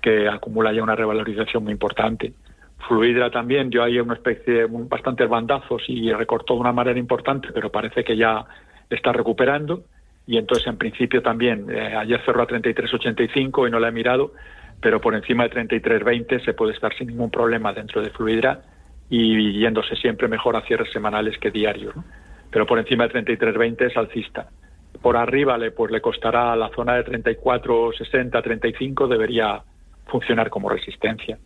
que 0.00 0.28
acumula 0.28 0.72
ya 0.72 0.82
una 0.82 0.96
revalorización 0.96 1.64
muy 1.64 1.72
importante. 1.72 2.32
Fluidra 2.88 3.30
también, 3.30 3.70
yo 3.70 3.82
hay 3.82 3.98
una 3.98 4.14
especie 4.14 4.52
de 4.52 4.66
bastantes 4.68 5.28
bandazos 5.28 5.82
y 5.88 6.12
recortó 6.12 6.54
de 6.54 6.60
una 6.60 6.72
manera 6.72 6.98
importante, 6.98 7.48
pero 7.52 7.70
parece 7.70 8.04
que 8.04 8.16
ya 8.16 8.44
está 8.90 9.12
recuperando. 9.12 9.84
Y 10.26 10.38
entonces, 10.38 10.66
en 10.66 10.76
principio, 10.76 11.22
también, 11.22 11.70
eh, 11.70 11.94
ayer 11.96 12.20
cerró 12.24 12.42
a 12.42 12.48
33,85 12.48 13.68
y 13.68 13.70
no 13.70 13.78
la 13.78 13.88
he 13.88 13.92
mirado, 13.92 14.32
pero 14.80 15.00
por 15.00 15.14
encima 15.14 15.44
de 15.44 15.50
33.20 15.50 16.44
se 16.44 16.52
puede 16.52 16.72
estar 16.72 16.94
sin 16.96 17.08
ningún 17.08 17.30
problema 17.30 17.72
dentro 17.72 18.02
de 18.02 18.10
Fluidra 18.10 18.60
y 19.08 19.60
yéndose 19.60 19.94
siempre 19.96 20.26
mejor 20.26 20.56
a 20.56 20.62
cierres 20.62 20.92
semanales 20.92 21.38
que 21.38 21.50
diarios. 21.50 21.94
Pero 22.50 22.66
por 22.66 22.78
encima 22.78 23.06
de 23.06 23.22
33.20 23.22 23.90
es 23.90 23.96
alcista. 23.96 24.48
Por 25.00 25.16
arriba 25.16 25.56
le, 25.58 25.70
pues, 25.70 25.92
le 25.92 26.00
costará 26.00 26.56
la 26.56 26.70
zona 26.70 26.94
de 26.94 27.04
34.60, 27.04 28.42
35, 28.42 29.08
debería 29.08 29.62
funcionar 30.06 30.50
como 30.50 30.68
resistencia. 30.68 31.38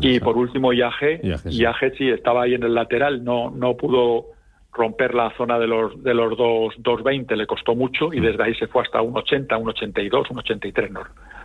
y 0.00 0.20
por 0.20 0.36
último 0.36 0.72
IAG, 0.72 1.20
IAG, 1.44 1.96
sí. 1.96 2.08
estaba 2.08 2.42
ahí 2.42 2.54
en 2.54 2.62
el 2.62 2.74
lateral, 2.74 3.24
no, 3.24 3.50
no 3.50 3.76
pudo 3.76 4.26
romper 4.72 5.14
la 5.14 5.30
zona 5.36 5.58
de 5.58 5.66
los 5.66 6.02
de 6.02 6.14
los 6.14 6.32
2.20, 6.32 7.36
le 7.36 7.46
costó 7.46 7.74
mucho 7.74 8.12
y 8.12 8.20
desde 8.20 8.42
ahí 8.42 8.54
se 8.54 8.66
fue 8.66 8.82
hasta 8.82 9.00
1.80, 9.00 9.48
1.82, 9.48 10.28
1.83. 10.28 10.90
No, 10.90 11.02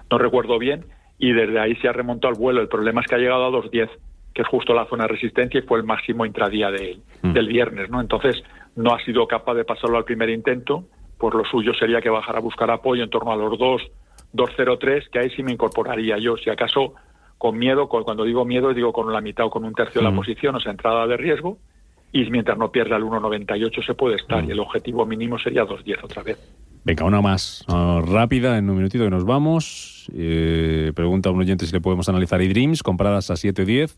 no 0.09 0.17
recuerdo 0.17 0.57
bien, 0.57 0.85
y 1.19 1.33
desde 1.33 1.59
ahí 1.59 1.75
se 1.77 1.87
ha 1.87 1.93
remontado 1.93 2.33
el 2.33 2.39
vuelo. 2.39 2.61
El 2.61 2.67
problema 2.67 3.01
es 3.01 3.07
que 3.07 3.15
ha 3.15 3.19
llegado 3.19 3.45
a 3.45 3.51
2.10, 3.51 3.89
que 4.33 4.41
es 4.43 4.47
justo 4.47 4.73
la 4.73 4.85
zona 4.85 5.03
de 5.03 5.09
resistencia 5.09 5.59
y 5.59 5.63
fue 5.63 5.79
el 5.79 5.85
máximo 5.85 6.25
intradía 6.25 6.71
de, 6.71 6.99
mm. 7.21 7.33
del 7.33 7.47
viernes, 7.47 7.89
¿no? 7.89 7.99
Entonces 7.99 8.41
no 8.75 8.93
ha 8.93 9.03
sido 9.03 9.27
capaz 9.27 9.55
de 9.55 9.65
pasarlo 9.65 9.97
al 9.97 10.05
primer 10.05 10.29
intento, 10.29 10.85
pues 11.17 11.33
lo 11.33 11.43
suyo 11.45 11.73
sería 11.73 12.01
que 12.01 12.09
bajara 12.09 12.37
a 12.37 12.41
buscar 12.41 12.69
apoyo 12.69 13.03
en 13.03 13.09
torno 13.09 13.31
a 13.31 13.35
los 13.35 13.57
2, 13.57 13.81
2.03, 14.33 15.09
que 15.09 15.19
ahí 15.19 15.29
sí 15.31 15.43
me 15.43 15.51
incorporaría 15.51 16.17
yo, 16.19 16.37
si 16.37 16.49
acaso 16.49 16.93
con 17.37 17.57
miedo, 17.57 17.87
cuando 17.87 18.23
digo 18.23 18.45
miedo 18.45 18.73
digo 18.73 18.93
con 18.93 19.11
la 19.11 19.21
mitad 19.21 19.45
o 19.45 19.49
con 19.49 19.63
un 19.63 19.73
tercio 19.73 20.01
de 20.01 20.05
la 20.05 20.11
mm. 20.11 20.15
posición, 20.15 20.55
o 20.55 20.59
sea, 20.59 20.71
entrada 20.71 21.07
de 21.07 21.17
riesgo, 21.17 21.57
y 22.11 22.29
mientras 22.29 22.57
no 22.57 22.71
pierda 22.71 22.97
el 22.97 23.03
1,98 23.03 23.85
se 23.85 23.93
puede 23.93 24.15
estar, 24.15 24.43
y 24.43 24.51
el 24.51 24.59
objetivo 24.59 25.05
mínimo 25.05 25.37
sería 25.37 25.63
2,10 25.63 26.03
otra 26.03 26.23
vez. 26.23 26.37
Venga, 26.83 27.03
una 27.03 27.21
más 27.21 27.65
rápida, 27.67 28.57
en 28.57 28.69
un 28.69 28.77
minutito 28.77 29.03
que 29.03 29.09
nos 29.09 29.25
vamos. 29.25 30.09
Eh, 30.15 30.93
pregunta 30.95 31.29
a 31.29 31.33
un 31.33 31.39
oyente 31.39 31.65
si 31.65 31.73
le 31.73 31.81
podemos 31.81 32.07
analizar 32.07 32.41
eDreams, 32.41 32.81
compradas 32.81 33.29
a 33.29 33.33
7.10 33.33 33.97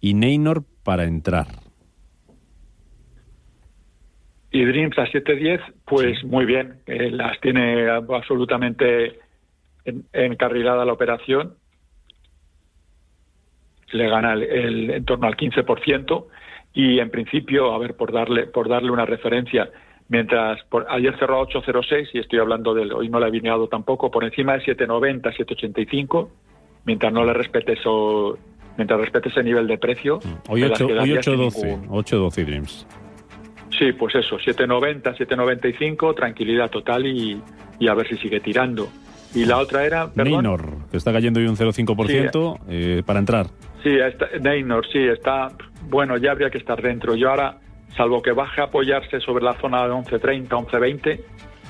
y 0.00 0.14
Neynor 0.14 0.64
para 0.84 1.04
entrar. 1.04 1.46
eDreams 4.50 4.98
a 4.98 5.04
7.10, 5.04 5.60
pues 5.84 6.24
muy 6.24 6.46
bien, 6.46 6.76
eh, 6.86 7.10
las 7.10 7.38
tiene 7.40 7.88
absolutamente 7.90 9.18
encarrilada 10.12 10.84
la 10.84 10.92
operación. 10.92 11.54
Le 13.90 14.08
gana 14.08 14.32
el, 14.34 14.90
en 14.90 15.04
torno 15.04 15.26
al 15.26 15.36
15% 15.36 16.26
y 16.78 17.00
en 17.00 17.10
principio, 17.10 17.72
a 17.72 17.78
ver, 17.78 17.96
por 17.96 18.12
darle, 18.12 18.46
por 18.46 18.68
darle 18.68 18.92
una 18.92 19.04
referencia, 19.04 19.68
mientras 20.08 20.62
por, 20.70 20.86
ayer 20.88 21.18
cerró 21.18 21.40
a 21.40 21.44
8.06 21.44 22.10
y 22.12 22.20
estoy 22.20 22.38
hablando 22.38 22.72
del 22.72 22.92
hoy 22.92 23.08
no 23.08 23.18
le 23.18 23.26
he 23.26 23.28
alineado 23.30 23.66
tampoco 23.66 24.12
por 24.12 24.22
encima 24.22 24.52
de 24.52 24.60
7.90 24.60 25.22
7.85 25.22 26.28
mientras 26.86 27.12
no 27.12 27.24
le 27.24 27.34
respete 27.34 27.72
eso 27.72 28.38
mientras 28.76 29.00
respete 29.00 29.28
ese 29.28 29.42
nivel 29.42 29.66
de 29.66 29.76
precio 29.76 30.18
mm. 30.18 30.50
hoy 30.50 30.62
8.12 30.62 31.88
8.12 31.88 32.44
Dreams 32.46 32.86
sí 33.76 33.92
pues 33.92 34.14
eso 34.14 34.38
7.90 34.38 35.14
7.95 35.14 36.14
tranquilidad 36.14 36.70
total 36.70 37.06
y, 37.06 37.42
y, 37.78 37.88
a 37.88 37.94
ver 37.94 38.08
si 38.08 38.16
sigue 38.16 38.40
tirando. 38.40 38.88
Y 39.34 39.44
la 39.44 39.58
otra 39.58 39.84
era 39.84 40.10
Neynor 40.14 40.88
que 40.90 40.96
está 40.96 41.12
cayendo 41.12 41.38
hoy 41.38 41.48
un 41.48 41.56
0.5% 41.56 42.60
eh, 42.70 43.02
para 43.04 43.18
entrar. 43.18 43.48
Sí 43.82 43.90
Neynor 44.40 44.86
sí 44.90 45.00
está 45.00 45.52
bueno 45.88 46.16
ya 46.16 46.32
habría 46.32 46.50
que 46.50 46.58
estar 46.58 46.80
dentro 46.80 47.14
yo 47.14 47.30
ahora 47.30 47.58
salvo 47.96 48.22
que 48.22 48.32
baje 48.32 48.60
a 48.60 48.64
apoyarse 48.64 49.20
sobre 49.20 49.44
la 49.44 49.54
zona 49.54 49.86
de 49.86 49.92
11.30, 49.92 50.48
11.20, 50.48 51.20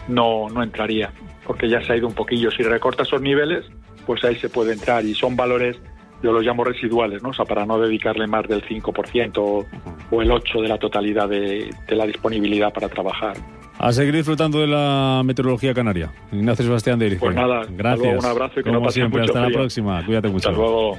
no, 0.08 0.48
no 0.48 0.62
entraría, 0.62 1.10
porque 1.46 1.68
ya 1.68 1.82
se 1.82 1.92
ha 1.92 1.96
ido 1.96 2.06
un 2.06 2.14
poquillo. 2.14 2.50
Si 2.50 2.62
recorta 2.62 3.02
esos 3.02 3.20
niveles, 3.20 3.64
pues 4.06 4.24
ahí 4.24 4.36
se 4.36 4.48
puede 4.48 4.72
entrar 4.72 5.04
y 5.04 5.14
son 5.14 5.36
valores, 5.36 5.78
yo 6.22 6.32
los 6.32 6.44
llamo 6.44 6.64
residuales, 6.64 7.22
¿no? 7.22 7.30
O 7.30 7.32
sea, 7.32 7.44
para 7.44 7.64
no 7.66 7.78
dedicarle 7.78 8.26
más 8.26 8.46
del 8.48 8.62
5% 8.62 9.38
o, 9.38 10.22
el 10.22 10.30
8% 10.30 10.62
de 10.62 10.68
la 10.68 10.78
totalidad 10.78 11.28
de, 11.28 11.70
la 11.88 12.06
disponibilidad 12.06 12.72
para 12.72 12.88
trabajar. 12.88 13.36
A 13.78 13.92
seguir 13.92 14.16
disfrutando 14.16 14.58
de 14.58 14.66
la 14.66 15.22
meteorología 15.24 15.72
canaria. 15.72 16.10
Ignacio 16.32 16.64
Sebastián 16.64 16.98
de 16.98 17.14
Pues 17.14 17.34
nada, 17.34 17.62
gracias. 17.70 18.24
un 18.24 18.28
abrazo 18.28 18.58
y 18.58 18.64
que 18.64 18.72
Como 18.72 18.90
siempre, 18.90 19.22
hasta 19.22 19.40
la 19.40 19.50
próxima. 19.50 20.04
Cuídate 20.04 20.28
mucho. 20.28 20.48
Hasta 20.48 20.60
luego. 20.60 20.98